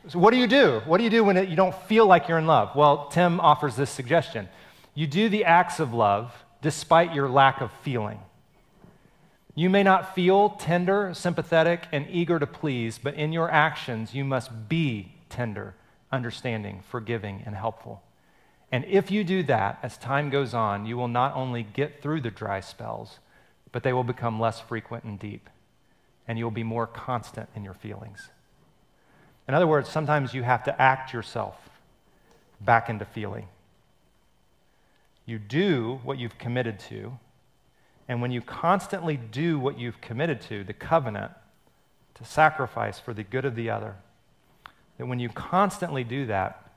so, 0.08 0.20
what 0.20 0.32
do 0.32 0.38
you 0.38 0.48
do? 0.48 0.82
What 0.86 0.98
do 0.98 1.06
you 1.06 1.10
do 1.10 1.24
when 1.24 1.38
it, 1.38 1.48
you 1.50 1.56
don't 1.56 1.76
feel 1.88 2.06
like 2.06 2.28
you're 2.28 2.38
in 2.38 2.48
love? 2.48 2.76
Well, 2.76 3.08
Tim 3.08 3.40
offers 3.40 3.76
this 3.76 3.90
suggestion. 3.90 4.50
You 4.94 5.08
do 5.08 5.30
the 5.30 5.46
acts 5.46 5.80
of 5.80 5.94
love 5.94 6.34
despite 6.62 7.14
your 7.14 7.30
lack 7.30 7.62
of 7.62 7.72
feeling. 7.84 8.20
You 9.56 9.70
may 9.70 9.84
not 9.84 10.16
feel 10.16 10.50
tender, 10.50 11.14
sympathetic, 11.14 11.88
and 11.92 12.08
eager 12.10 12.40
to 12.40 12.48
please, 12.48 12.98
but 12.98 13.14
in 13.14 13.32
your 13.32 13.50
actions, 13.50 14.14
you 14.14 14.26
must 14.26 14.68
be 14.68 15.14
tender, 15.30 15.76
understanding, 16.12 16.84
forgiving, 16.90 17.44
and 17.46 17.56
helpful. 17.56 18.02
And 18.72 18.84
if 18.86 19.12
you 19.12 19.24
do 19.24 19.44
that, 19.44 19.80
as 19.84 19.98
time 19.98 20.30
goes 20.30 20.54
on, 20.54 20.86
you 20.86 20.98
will 20.98 21.08
not 21.08 21.36
only 21.36 21.64
get 21.64 22.02
through 22.02 22.22
the 22.22 22.32
dry 22.32 22.60
spells, 22.60 23.20
but 23.72 23.84
they 23.84 23.94
will 23.94 24.04
become 24.04 24.40
less 24.40 24.60
frequent 24.60 25.04
and 25.04 25.20
deep. 25.20 25.50
And 26.28 26.40
you'll 26.40 26.52
be 26.52 26.64
more 26.64 26.88
constant 26.88 27.50
in 27.56 27.64
your 27.64 27.76
feelings. 27.76 28.30
In 29.48 29.54
other 29.54 29.68
words, 29.68 29.90
sometimes 29.90 30.34
you 30.34 30.44
have 30.44 30.64
to 30.64 30.82
act 30.82 31.14
yourself 31.14 31.58
back 32.62 32.90
into 32.90 33.06
feeling. 33.06 33.48
You 35.26 35.40
do 35.40 36.00
what 36.04 36.18
you've 36.18 36.38
committed 36.38 36.80
to. 36.90 37.18
And 38.08 38.22
when 38.22 38.32
you 38.32 38.42
constantly 38.42 39.18
do 39.18 39.60
what 39.60 39.80
you've 39.80 40.02
committed 40.02 40.42
to, 40.44 40.64
the 40.64 40.74
covenant, 40.74 41.32
to 42.16 42.26
sacrifice 42.26 43.00
for 43.00 43.14
the 43.14 43.24
good 43.24 43.46
of 43.46 43.56
the 43.56 43.70
other, 43.70 43.96
that 44.98 45.08
when 45.08 45.20
you 45.20 45.30
constantly 45.30 46.04
do 46.04 46.26
that, 46.28 46.72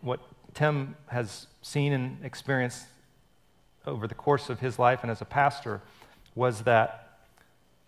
what 0.00 0.20
Tim 0.54 0.96
has 1.08 1.46
seen 1.62 1.92
and 1.92 2.24
experienced 2.24 2.86
over 3.86 4.06
the 4.06 4.14
course 4.14 4.48
of 4.48 4.60
his 4.60 4.78
life 4.78 5.00
and 5.02 5.10
as 5.10 5.20
a 5.20 5.24
pastor 5.24 5.80
was 6.34 6.62
that 6.62 7.18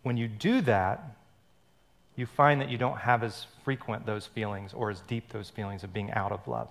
when 0.02 0.16
you 0.16 0.28
do 0.28 0.60
that, 0.62 1.16
you 2.16 2.26
find 2.26 2.60
that 2.60 2.68
you 2.68 2.78
don't 2.78 2.98
have 2.98 3.22
as 3.22 3.46
frequent 3.64 4.06
those 4.06 4.26
feelings 4.26 4.72
or 4.72 4.90
as 4.90 5.00
deep 5.00 5.30
those 5.30 5.50
feelings 5.50 5.82
of 5.82 5.92
being 5.92 6.12
out 6.12 6.32
of 6.32 6.46
love. 6.46 6.68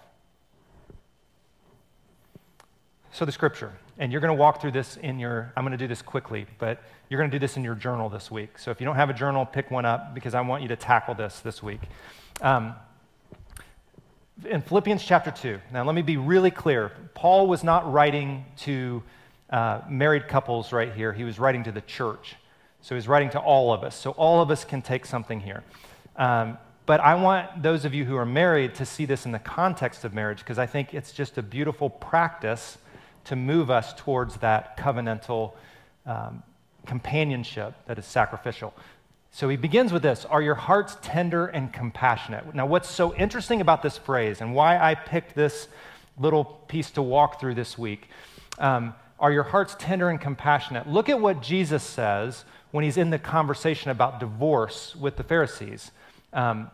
So, 3.11 3.25
the 3.25 3.31
scripture, 3.31 3.71
and 3.99 4.11
you're 4.11 4.21
going 4.21 4.35
to 4.35 4.39
walk 4.39 4.59
through 4.59 4.71
this 4.71 4.97
in 4.97 5.19
your, 5.19 5.53
I'm 5.55 5.63
going 5.63 5.71
to 5.71 5.77
do 5.77 5.87
this 5.87 6.01
quickly, 6.01 6.47
but 6.57 6.81
you're 7.09 7.19
going 7.19 7.29
to 7.29 7.35
do 7.35 7.39
this 7.39 7.57
in 7.57 7.63
your 7.63 7.75
journal 7.75 8.09
this 8.09 8.31
week. 8.31 8.57
So, 8.57 8.71
if 8.71 8.81
you 8.81 8.85
don't 8.85 8.95
have 8.95 9.11
a 9.11 9.13
journal, 9.13 9.45
pick 9.45 9.69
one 9.69 9.85
up 9.85 10.15
because 10.15 10.33
I 10.33 10.41
want 10.41 10.63
you 10.63 10.69
to 10.69 10.75
tackle 10.75 11.13
this 11.13 11.39
this 11.41 11.61
week. 11.61 11.81
Um, 12.41 12.73
in 14.49 14.61
Philippians 14.61 15.03
chapter 15.03 15.29
2, 15.29 15.59
now 15.71 15.83
let 15.83 15.93
me 15.93 16.01
be 16.01 16.17
really 16.17 16.49
clear. 16.49 16.91
Paul 17.13 17.47
was 17.47 17.63
not 17.63 17.91
writing 17.91 18.45
to 18.61 19.03
uh, 19.51 19.81
married 19.87 20.27
couples 20.27 20.71
right 20.71 20.91
here, 20.91 21.13
he 21.13 21.23
was 21.23 21.37
writing 21.37 21.63
to 21.65 21.71
the 21.71 21.81
church. 21.81 22.35
So 22.83 22.95
he's 22.95 23.07
writing 23.07 23.29
to 23.31 23.39
all 23.39 23.73
of 23.73 23.83
us. 23.83 23.95
So 23.95 24.11
all 24.11 24.41
of 24.41 24.51
us 24.51 24.65
can 24.65 24.81
take 24.81 25.05
something 25.05 25.39
here. 25.39 25.63
Um, 26.17 26.57
but 26.85 26.99
I 26.99 27.15
want 27.15 27.63
those 27.63 27.85
of 27.85 27.93
you 27.93 28.03
who 28.03 28.17
are 28.17 28.25
married 28.25 28.75
to 28.75 28.85
see 28.85 29.05
this 29.05 29.25
in 29.25 29.31
the 29.31 29.39
context 29.39 30.03
of 30.03 30.13
marriage 30.13 30.39
because 30.39 30.59
I 30.59 30.65
think 30.65 30.93
it's 30.93 31.13
just 31.13 31.37
a 31.37 31.41
beautiful 31.41 31.89
practice 31.89 32.77
to 33.23 33.37
move 33.37 33.71
us 33.71 33.93
towards 33.93 34.35
that 34.37 34.75
covenantal 34.75 35.53
um, 36.05 36.43
companionship 36.85 37.73
that 37.87 37.97
is 37.97 38.05
sacrificial. 38.05 38.73
So 39.31 39.47
he 39.47 39.55
begins 39.55 39.93
with 39.93 40.03
this 40.03 40.25
Are 40.25 40.41
your 40.41 40.55
hearts 40.55 40.97
tender 41.01 41.47
and 41.47 41.71
compassionate? 41.71 42.53
Now, 42.53 42.65
what's 42.65 42.89
so 42.89 43.15
interesting 43.15 43.61
about 43.61 43.81
this 43.81 43.97
phrase 43.97 44.41
and 44.41 44.53
why 44.53 44.77
I 44.77 44.93
picked 44.93 45.35
this 45.35 45.69
little 46.19 46.43
piece 46.43 46.91
to 46.91 47.01
walk 47.01 47.39
through 47.39 47.55
this 47.55 47.77
week 47.77 48.09
um, 48.59 48.93
are 49.19 49.31
your 49.31 49.43
hearts 49.43 49.75
tender 49.79 50.09
and 50.09 50.19
compassionate? 50.19 50.85
Look 50.87 51.07
at 51.07 51.17
what 51.17 51.41
Jesus 51.41 51.81
says 51.81 52.43
when 52.73 52.83
he's 52.83 52.97
in 52.97 53.09
the 53.09 53.19
conversation 53.19 53.89
about 53.89 54.19
divorce 54.19 54.97
with 54.97 55.15
the 55.15 55.23
Pharisees. 55.23 55.91
Um, 56.33 56.69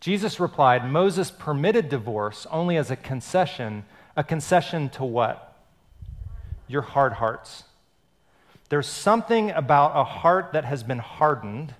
Jesus 0.00 0.40
replied, 0.40 0.90
Moses 0.90 1.30
permitted 1.30 1.90
divorce 1.90 2.46
only 2.50 2.78
as 2.78 2.90
a 2.90 2.96
concession. 2.96 3.84
A 4.16 4.24
concession 4.24 4.88
to 4.90 5.04
what? 5.04 5.54
your 6.66 6.82
hard 6.82 7.14
hearts. 7.14 7.64
There's 8.68 8.86
something 8.86 9.50
about 9.50 9.92
a 9.94 10.04
heart 10.04 10.52
that 10.52 10.64
has 10.64 10.82
been 10.82 10.98
hardened 10.98 11.74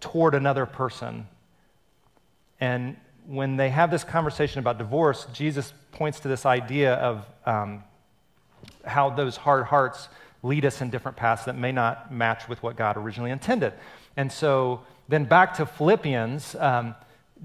toward 0.00 0.34
another 0.34 0.66
person. 0.66 1.26
And 2.60 2.96
when 3.26 3.56
they 3.56 3.70
have 3.70 3.90
this 3.90 4.02
conversation 4.02 4.58
about 4.58 4.78
divorce, 4.78 5.26
Jesus 5.32 5.72
points 5.92 6.20
to 6.20 6.28
this 6.28 6.46
idea 6.46 6.94
of 6.94 7.26
um, 7.44 7.84
how 8.84 9.10
those 9.10 9.36
hard 9.36 9.66
hearts 9.66 10.08
lead 10.42 10.64
us 10.64 10.80
in 10.80 10.90
different 10.90 11.16
paths 11.16 11.44
that 11.44 11.56
may 11.56 11.72
not 11.72 12.12
match 12.12 12.48
with 12.48 12.62
what 12.62 12.76
God 12.76 12.96
originally 12.96 13.30
intended. 13.30 13.72
And 14.16 14.30
so 14.30 14.82
then 15.08 15.24
back 15.24 15.54
to 15.54 15.66
Philippians, 15.66 16.54
um, 16.56 16.94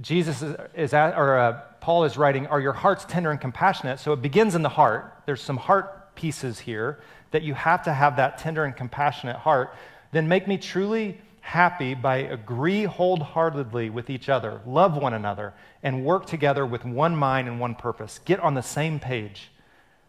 Jesus 0.02 0.42
is, 0.42 0.56
is 0.76 0.94
at, 0.94 1.18
or 1.18 1.38
uh, 1.38 1.62
Paul 1.82 2.04
is 2.04 2.18
writing, 2.18 2.48
Are 2.48 2.60
your 2.60 2.74
hearts 2.74 3.06
tender 3.06 3.32
and 3.32 3.40
compassionate? 3.40 4.00
So 4.00 4.14
it 4.14 4.22
begins 4.22 4.56
in 4.56 4.62
the 4.62 4.70
heart. 4.70 5.22
There's 5.26 5.42
some 5.42 5.58
heart 5.58 6.16
pieces 6.16 6.60
here 6.60 7.00
that 7.32 7.44
you 7.44 7.54
have 7.54 7.84
to 7.84 7.94
have 7.94 8.16
that 8.16 8.38
tender 8.38 8.64
and 8.64 8.76
compassionate 8.76 9.36
heart, 9.36 9.76
then 10.12 10.28
make 10.28 10.48
me 10.48 10.58
truly 10.58 11.20
happy 11.42 11.94
by 11.94 12.18
agree 12.18 12.84
wholeheartedly 12.86 13.90
with 13.90 14.10
each 14.10 14.30
other, 14.30 14.62
love 14.66 14.98
one 14.98 15.14
another, 15.14 15.54
and 15.84 16.04
work 16.04 16.26
together 16.26 16.66
with 16.66 16.86
one 16.86 17.16
mind 17.16 17.48
and 17.48 17.60
one 17.60 17.76
purpose. 17.76 18.20
Get 18.26 18.40
on 18.40 18.54
the 18.54 18.64
same 18.64 19.00
page. 19.00 19.52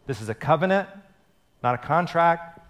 This 0.07 0.20
is 0.20 0.29
a 0.29 0.35
covenant, 0.35 0.88
not 1.62 1.75
a 1.75 1.79
contract. 1.79 2.61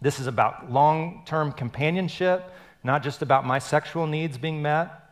This 0.00 0.20
is 0.20 0.26
about 0.26 0.70
long 0.70 1.22
term 1.26 1.52
companionship, 1.52 2.52
not 2.84 3.02
just 3.02 3.22
about 3.22 3.46
my 3.46 3.58
sexual 3.58 4.06
needs 4.06 4.38
being 4.38 4.62
met. 4.62 5.10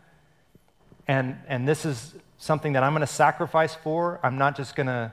And, 1.09 1.37
and 1.49 1.67
this 1.67 1.85
is 1.85 2.15
something 2.39 2.73
that 2.75 2.83
I'm 2.83 2.93
going 2.93 3.01
to 3.01 3.07
sacrifice 3.07 3.75
for. 3.75 4.21
I'm 4.23 4.39
not 4.39 4.57
just 4.57 4.77
going 4.77 4.87
to 4.89 5.13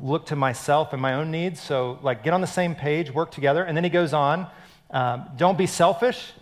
look 0.00 0.26
to 0.26 0.36
myself 0.36 0.92
and 0.92 1.00
my 1.00 1.14
own 1.14 1.30
needs. 1.30 1.60
So, 1.60 1.98
like, 2.02 2.22
get 2.22 2.32
on 2.32 2.40
the 2.40 2.46
same 2.46 2.74
page, 2.74 3.12
work 3.12 3.30
together. 3.30 3.62
And 3.64 3.76
then 3.76 3.84
he 3.84 3.90
goes 3.90 4.12
on 4.12 4.48
um, 4.90 5.28
don't 5.36 5.58
be 5.58 5.66
selfish. 5.66 6.32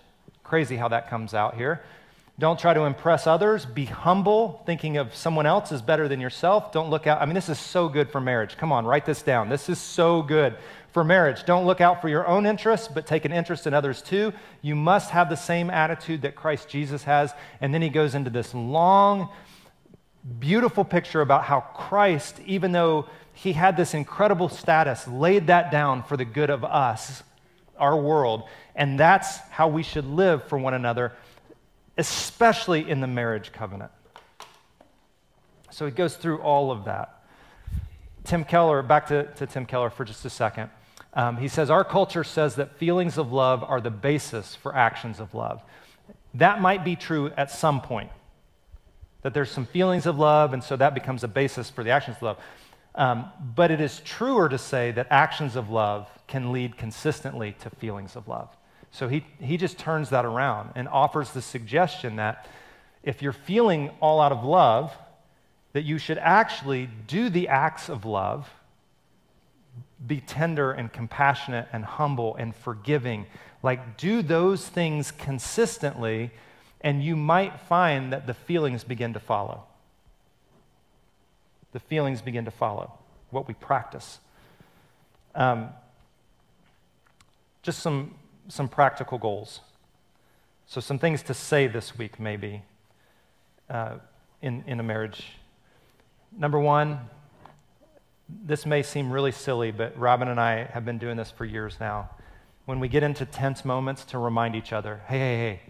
Crazy 0.42 0.76
how 0.76 0.88
that 0.88 1.08
comes 1.08 1.34
out 1.34 1.54
here. 1.56 1.82
Don't 2.38 2.58
try 2.58 2.74
to 2.74 2.82
impress 2.82 3.26
others. 3.26 3.64
Be 3.64 3.84
humble, 3.84 4.62
thinking 4.66 4.96
of 4.96 5.14
someone 5.14 5.46
else 5.46 5.70
is 5.72 5.80
better 5.80 6.08
than 6.08 6.20
yourself. 6.20 6.72
Don't 6.72 6.90
look 6.90 7.06
out. 7.06 7.22
I 7.22 7.26
mean, 7.26 7.34
this 7.34 7.48
is 7.48 7.58
so 7.58 7.88
good 7.88 8.10
for 8.10 8.20
marriage. 8.20 8.56
Come 8.56 8.72
on, 8.72 8.84
write 8.84 9.06
this 9.06 9.22
down. 9.22 9.48
This 9.48 9.68
is 9.68 9.78
so 9.78 10.20
good 10.20 10.56
for 10.94 11.02
marriage. 11.02 11.44
Don't 11.44 11.66
look 11.66 11.80
out 11.80 12.00
for 12.00 12.08
your 12.08 12.24
own 12.26 12.46
interests, 12.46 12.86
but 12.86 13.04
take 13.04 13.24
an 13.24 13.32
interest 13.32 13.66
in 13.66 13.74
others 13.74 14.00
too. 14.00 14.32
You 14.62 14.76
must 14.76 15.10
have 15.10 15.28
the 15.28 15.36
same 15.36 15.68
attitude 15.68 16.22
that 16.22 16.36
Christ 16.36 16.68
Jesus 16.68 17.02
has. 17.02 17.34
And 17.60 17.74
then 17.74 17.82
he 17.82 17.88
goes 17.88 18.14
into 18.14 18.30
this 18.30 18.54
long, 18.54 19.28
beautiful 20.38 20.84
picture 20.84 21.20
about 21.20 21.42
how 21.42 21.60
Christ, 21.60 22.38
even 22.46 22.70
though 22.70 23.08
he 23.32 23.52
had 23.52 23.76
this 23.76 23.92
incredible 23.92 24.48
status, 24.48 25.08
laid 25.08 25.48
that 25.48 25.72
down 25.72 26.04
for 26.04 26.16
the 26.16 26.24
good 26.24 26.48
of 26.48 26.62
us, 26.62 27.24
our 27.76 27.96
world. 28.00 28.44
And 28.76 28.98
that's 28.98 29.38
how 29.50 29.66
we 29.66 29.82
should 29.82 30.06
live 30.06 30.44
for 30.44 30.56
one 30.56 30.74
another, 30.74 31.12
especially 31.98 32.88
in 32.88 33.00
the 33.00 33.08
marriage 33.08 33.50
covenant. 33.50 33.90
So 35.72 35.86
he 35.86 35.90
goes 35.90 36.14
through 36.14 36.38
all 36.38 36.70
of 36.70 36.84
that. 36.84 37.24
Tim 38.22 38.44
Keller, 38.44 38.80
back 38.84 39.08
to, 39.08 39.24
to 39.24 39.46
Tim 39.48 39.66
Keller 39.66 39.90
for 39.90 40.04
just 40.04 40.24
a 40.24 40.30
second. 40.30 40.70
Um, 41.14 41.36
he 41.36 41.48
says, 41.48 41.70
Our 41.70 41.84
culture 41.84 42.24
says 42.24 42.56
that 42.56 42.76
feelings 42.76 43.18
of 43.18 43.32
love 43.32 43.62
are 43.62 43.80
the 43.80 43.90
basis 43.90 44.54
for 44.54 44.74
actions 44.74 45.20
of 45.20 45.34
love. 45.34 45.62
That 46.34 46.60
might 46.60 46.84
be 46.84 46.96
true 46.96 47.30
at 47.36 47.50
some 47.50 47.80
point, 47.80 48.10
that 49.22 49.32
there's 49.32 49.50
some 49.50 49.66
feelings 49.66 50.06
of 50.06 50.18
love, 50.18 50.52
and 50.52 50.62
so 50.62 50.76
that 50.76 50.94
becomes 50.94 51.22
a 51.22 51.28
basis 51.28 51.70
for 51.70 51.84
the 51.84 51.90
actions 51.90 52.16
of 52.16 52.22
love. 52.22 52.38
Um, 52.96 53.30
but 53.54 53.70
it 53.70 53.80
is 53.80 54.00
truer 54.00 54.48
to 54.48 54.58
say 54.58 54.92
that 54.92 55.08
actions 55.10 55.56
of 55.56 55.70
love 55.70 56.08
can 56.26 56.52
lead 56.52 56.76
consistently 56.76 57.56
to 57.60 57.70
feelings 57.70 58.16
of 58.16 58.28
love. 58.28 58.48
So 58.90 59.08
he, 59.08 59.24
he 59.40 59.56
just 59.56 59.78
turns 59.78 60.10
that 60.10 60.24
around 60.24 60.70
and 60.76 60.86
offers 60.88 61.30
the 61.30 61.42
suggestion 61.42 62.16
that 62.16 62.46
if 63.02 63.22
you're 63.22 63.32
feeling 63.32 63.90
all 64.00 64.20
out 64.20 64.30
of 64.30 64.44
love, 64.44 64.92
that 65.72 65.82
you 65.82 65.98
should 65.98 66.18
actually 66.18 66.88
do 67.08 67.28
the 67.28 67.48
acts 67.48 67.88
of 67.88 68.04
love, 68.04 68.48
be 70.06 70.20
tender 70.20 70.72
and 70.72 70.92
compassionate 70.92 71.68
and 71.72 71.84
humble 71.84 72.36
and 72.36 72.54
forgiving. 72.54 73.26
Like, 73.62 73.96
do 73.96 74.22
those 74.22 74.68
things 74.68 75.10
consistently, 75.10 76.30
and 76.80 77.02
you 77.02 77.16
might 77.16 77.60
find 77.60 78.12
that 78.12 78.26
the 78.26 78.34
feelings 78.34 78.84
begin 78.84 79.12
to 79.14 79.20
follow 79.20 79.64
the 81.74 81.80
feelings 81.80 82.22
begin 82.22 82.44
to 82.44 82.52
follow, 82.52 82.94
what 83.30 83.48
we 83.48 83.54
practice. 83.54 84.20
Um, 85.34 85.70
just 87.62 87.80
some, 87.80 88.14
some 88.48 88.68
practical 88.68 89.18
goals. 89.18 89.60
So, 90.66 90.80
some 90.80 91.00
things 91.00 91.20
to 91.24 91.34
say 91.34 91.66
this 91.66 91.98
week, 91.98 92.20
maybe, 92.20 92.62
uh, 93.68 93.96
in, 94.40 94.62
in 94.68 94.78
a 94.78 94.84
marriage. 94.84 95.32
Number 96.38 96.60
one, 96.60 97.00
this 98.28 98.64
may 98.64 98.82
seem 98.82 99.10
really 99.10 99.32
silly, 99.32 99.70
but 99.70 99.96
Robin 99.98 100.28
and 100.28 100.40
I 100.40 100.64
have 100.64 100.84
been 100.84 100.98
doing 100.98 101.16
this 101.16 101.30
for 101.30 101.44
years 101.44 101.76
now. 101.78 102.10
When 102.64 102.80
we 102.80 102.88
get 102.88 103.02
into 103.02 103.26
tense 103.26 103.64
moments, 103.64 104.04
to 104.06 104.18
remind 104.18 104.56
each 104.56 104.72
other 104.72 105.02
hey, 105.08 105.18
hey, 105.18 105.36
hey, 105.36 105.60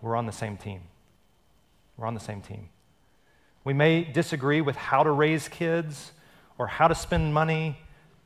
we're 0.00 0.16
on 0.16 0.26
the 0.26 0.32
same 0.32 0.56
team. 0.56 0.82
We're 1.96 2.06
on 2.06 2.14
the 2.14 2.20
same 2.20 2.40
team. 2.40 2.68
We 3.64 3.72
may 3.72 4.04
disagree 4.04 4.60
with 4.60 4.76
how 4.76 5.02
to 5.02 5.10
raise 5.10 5.48
kids 5.48 6.12
or 6.58 6.66
how 6.66 6.88
to 6.88 6.94
spend 6.94 7.34
money 7.34 7.78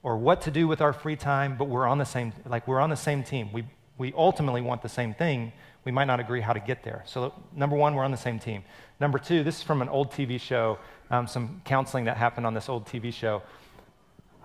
or 0.03 0.17
what 0.17 0.43
to 0.43 0.51
do 0.51 0.69
with 0.69 0.81
our 0.81 0.93
free 0.93 1.17
time, 1.17 1.57
but 1.57 1.67
we're 1.67 1.87
on 1.87 1.99
the 1.99 2.05
same 2.05 2.33
like 2.47 2.69
we're 2.69 2.81
on 2.81 2.91
the 2.91 2.97
same 2.97 3.23
team. 3.23 3.53
We 3.53 3.65
we 4.01 4.15
ultimately 4.17 4.63
want 4.63 4.81
the 4.81 4.89
same 4.89 5.13
thing. 5.13 5.53
We 5.85 5.93
might 5.93 6.07
not 6.07 6.21
agree 6.21 6.41
how 6.41 6.55
to 6.55 6.59
get 6.59 6.83
there. 6.83 7.03
So 7.05 7.35
number 7.55 7.77
one, 7.77 7.95
we're 7.95 8.03
on 8.03 8.11
the 8.11 8.17
same 8.17 8.39
team. 8.39 8.65
Number 8.99 9.19
two, 9.19 9.45
this 9.45 9.59
is 9.59 9.63
from 9.63 9.83
an 9.83 9.91
old 9.91 10.11
TV 10.11 10.41
show, 10.41 10.79
um, 11.11 11.27
some 11.27 11.61
counseling 11.67 12.07
that 12.07 12.17
happened 12.17 12.47
on 12.47 12.55
this 12.55 12.71
old 12.71 12.87
TV 12.87 13.13
show. 13.13 13.43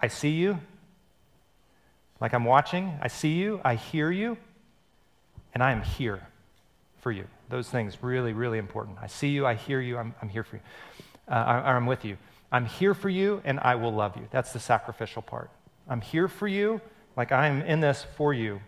I 0.01 0.09
see 0.09 0.31
you, 0.31 0.59
like 2.19 2.33
I'm 2.33 2.43
watching. 2.43 2.99
I 3.01 3.07
see 3.07 3.35
you. 3.35 3.61
I 3.63 3.75
hear 3.75 4.11
you, 4.11 4.37
and 5.53 5.63
I 5.63 5.71
am 5.71 5.83
here 5.83 6.27
for 6.99 7.13
you. 7.13 7.25
Those 7.47 7.69
things 7.69 7.97
really, 8.01 8.33
really 8.33 8.57
important. 8.57 8.97
I 9.01 9.07
see 9.07 9.29
you, 9.29 9.45
I 9.45 9.53
hear 9.53 9.79
you, 9.79 9.97
I'm, 9.97 10.13
I'm 10.21 10.27
here 10.27 10.43
for 10.43 10.57
you, 10.57 10.61
uh, 11.29 11.35
I, 11.35 11.71
I'm 11.71 11.85
with 11.85 12.03
you. 12.03 12.17
I'm 12.51 12.65
here 12.65 12.93
for 12.93 13.09
you 13.09 13.41
and 13.45 13.61
I 13.61 13.75
will 13.75 13.93
love 13.93 14.17
you. 14.17 14.27
That's 14.31 14.51
the 14.51 14.59
sacrificial 14.59 15.21
part. 15.21 15.49
I'm 15.87 16.01
here 16.01 16.27
for 16.27 16.47
you, 16.47 16.81
like 17.15 17.31
I'm 17.31 17.61
in 17.61 17.79
this 17.79 18.05
for 18.17 18.33
you, 18.33 18.59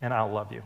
and 0.00 0.12
I'll 0.12 0.30
love 0.30 0.52
you. 0.52 0.62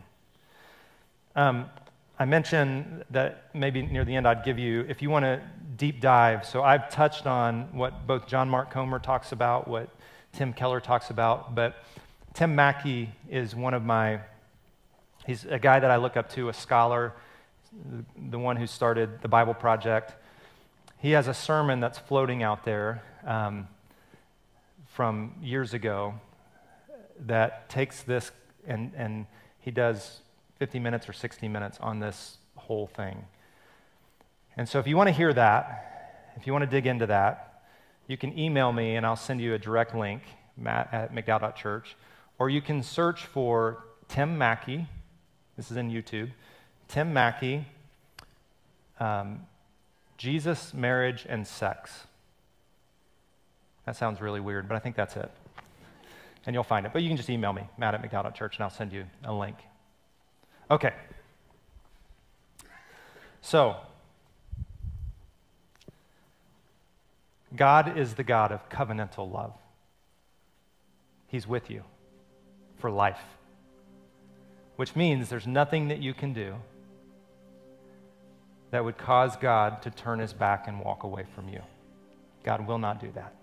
Um, 1.35 1.69
I 2.17 2.23
mentioned 2.25 3.03
that 3.09 3.49
maybe 3.53 3.81
near 3.81 4.05
the 4.05 4.15
end 4.15 4.25
I'd 4.25 4.45
give 4.45 4.57
you, 4.57 4.85
if 4.87 5.01
you 5.01 5.09
want 5.09 5.25
to 5.25 5.41
deep 5.75 5.99
dive, 5.99 6.45
so 6.45 6.63
I've 6.63 6.89
touched 6.89 7.27
on 7.27 7.75
what 7.75 8.07
both 8.07 8.25
John 8.25 8.49
Mark 8.49 8.71
Comer 8.71 8.99
talks 8.99 9.33
about, 9.33 9.67
what 9.67 9.89
Tim 10.31 10.53
Keller 10.53 10.79
talks 10.79 11.09
about, 11.09 11.55
but 11.55 11.83
Tim 12.33 12.55
Mackie 12.55 13.11
is 13.29 13.53
one 13.53 13.73
of 13.73 13.83
my, 13.83 14.21
he's 15.25 15.45
a 15.45 15.59
guy 15.59 15.79
that 15.79 15.91
I 15.91 15.97
look 15.97 16.15
up 16.15 16.29
to, 16.31 16.47
a 16.47 16.53
scholar, 16.53 17.13
the 18.29 18.39
one 18.39 18.55
who 18.55 18.67
started 18.67 19.21
the 19.21 19.27
Bible 19.27 19.53
Project. 19.53 20.13
He 20.99 21.11
has 21.11 21.27
a 21.27 21.33
sermon 21.33 21.81
that's 21.81 21.99
floating 21.99 22.43
out 22.43 22.63
there 22.63 23.03
um, 23.25 23.67
from 24.87 25.35
years 25.41 25.73
ago 25.73 26.13
that 27.19 27.69
takes 27.69 28.03
this 28.03 28.31
and, 28.67 28.91
and 28.95 29.25
he 29.59 29.71
does 29.71 30.21
50 30.59 30.79
minutes 30.79 31.09
or 31.09 31.13
60 31.13 31.47
minutes 31.47 31.77
on 31.81 31.99
this 31.99 32.37
whole 32.55 32.87
thing. 32.87 33.25
And 34.57 34.67
so 34.67 34.79
if 34.79 34.87
you 34.87 34.95
want 34.95 35.07
to 35.07 35.13
hear 35.13 35.33
that, 35.33 36.33
if 36.37 36.47
you 36.47 36.53
want 36.53 36.63
to 36.63 36.69
dig 36.69 36.87
into 36.87 37.07
that, 37.07 37.63
you 38.07 38.17
can 38.17 38.37
email 38.37 38.71
me 38.71 38.95
and 38.95 39.05
I'll 39.05 39.15
send 39.15 39.41
you 39.41 39.53
a 39.53 39.59
direct 39.59 39.95
link, 39.95 40.21
matt 40.57 40.89
at 40.93 41.13
mcdowell.church, 41.13 41.95
or 42.39 42.49
you 42.49 42.61
can 42.61 42.83
search 42.83 43.25
for 43.25 43.83
Tim 44.07 44.37
Mackie. 44.37 44.87
This 45.57 45.71
is 45.71 45.77
in 45.77 45.89
YouTube. 45.89 46.31
Tim 46.87 47.13
Mackie, 47.13 47.65
um, 48.99 49.41
Jesus, 50.17 50.73
marriage, 50.73 51.25
and 51.27 51.45
sex. 51.47 52.05
That 53.85 53.95
sounds 53.95 54.21
really 54.21 54.39
weird, 54.39 54.67
but 54.67 54.75
I 54.75 54.79
think 54.79 54.95
that's 54.95 55.15
it. 55.15 55.31
And 56.45 56.53
you'll 56.53 56.63
find 56.63 56.85
it. 56.85 56.93
But 56.93 57.01
you 57.01 57.07
can 57.07 57.17
just 57.17 57.29
email 57.29 57.53
me, 57.53 57.63
matt 57.77 57.95
at 57.95 58.01
mcdowell.church, 58.01 58.57
and 58.57 58.63
I'll 58.63 58.69
send 58.69 58.93
you 58.93 59.05
a 59.23 59.33
link. 59.33 59.57
Okay. 60.69 60.93
So, 63.41 63.75
God 67.55 67.97
is 67.97 68.15
the 68.15 68.23
God 68.23 68.51
of 68.51 68.67
covenantal 68.69 69.31
love. 69.31 69.53
He's 71.27 71.47
with 71.47 71.69
you 71.69 71.83
for 72.77 72.91
life, 72.91 73.21
which 74.75 74.95
means 74.95 75.29
there's 75.29 75.47
nothing 75.47 75.87
that 75.87 76.01
you 76.01 76.13
can 76.13 76.33
do 76.33 76.55
that 78.71 78.83
would 78.83 78.97
cause 78.97 79.35
God 79.37 79.81
to 79.83 79.89
turn 79.89 80.19
his 80.19 80.33
back 80.33 80.67
and 80.67 80.79
walk 80.79 81.03
away 81.03 81.25
from 81.33 81.47
you. 81.47 81.61
God 82.43 82.67
will 82.67 82.77
not 82.77 82.99
do 82.99 83.11
that. 83.15 83.33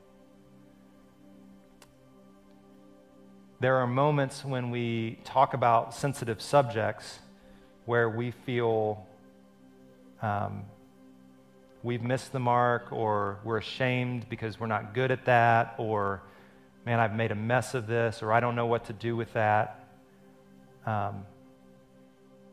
There 3.63 3.77
are 3.77 3.87
moments 3.87 4.45
when 4.45 4.73
we 4.73 5.21
talk 5.23 5.55
about 5.55 5.95
sensitive 5.95 6.43
subjects 6.43 7.21
where 7.85 8.11
we 8.11 8.33
feel 8.33 9.07
um, 10.21 10.65
we've 11.85 12.03
missed 12.03 12.33
the 12.33 12.41
mark 12.41 12.91
or 12.91 13.39
we're 13.45 13.59
ashamed 13.59 14.29
because 14.29 14.59
we're 14.59 14.67
not 14.67 14.95
good 14.95 15.13
at 15.13 15.27
that 15.27 15.77
or 15.79 16.23
man 16.85 16.99
i've 16.99 17.15
made 17.15 17.31
a 17.31 17.37
mess 17.37 17.75
of 17.75 17.87
this 17.87 18.21
or 18.21 18.33
i 18.33 18.41
don't 18.41 18.57
know 18.57 18.67
what 18.67 18.87
to 18.87 18.93
do 18.93 19.15
with 19.15 19.33
that. 19.35 19.87
Um, 20.85 21.25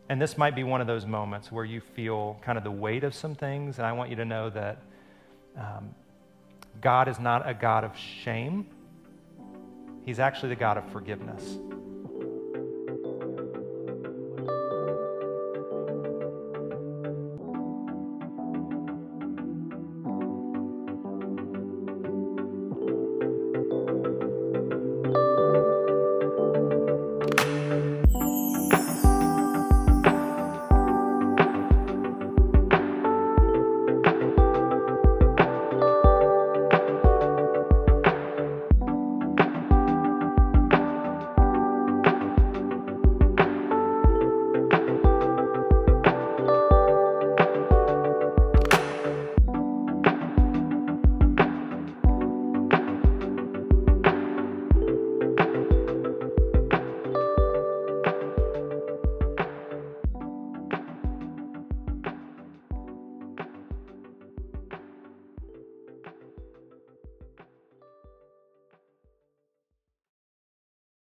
and 0.09 0.21
this 0.21 0.37
might 0.37 0.55
be 0.55 0.63
one 0.63 0.79
of 0.79 0.85
those 0.85 1.07
moments 1.07 1.51
where 1.51 1.65
you 1.65 1.81
feel 1.81 2.37
kind 2.43 2.55
of 2.55 2.63
the 2.63 2.71
weight 2.71 3.03
of 3.03 3.15
some 3.15 3.33
things 3.33 3.79
and 3.79 3.87
i 3.87 3.93
want 3.93 4.11
you 4.11 4.15
to 4.15 4.25
know 4.25 4.51
that 4.51 4.77
um, 5.57 5.95
god 6.79 7.07
is 7.07 7.19
not 7.19 7.49
a 7.49 7.55
god 7.55 7.83
of 7.83 7.97
shame 7.97 8.67
He's 10.05 10.19
actually 10.19 10.49
the 10.49 10.55
God 10.55 10.77
of 10.77 10.91
forgiveness. 10.91 11.57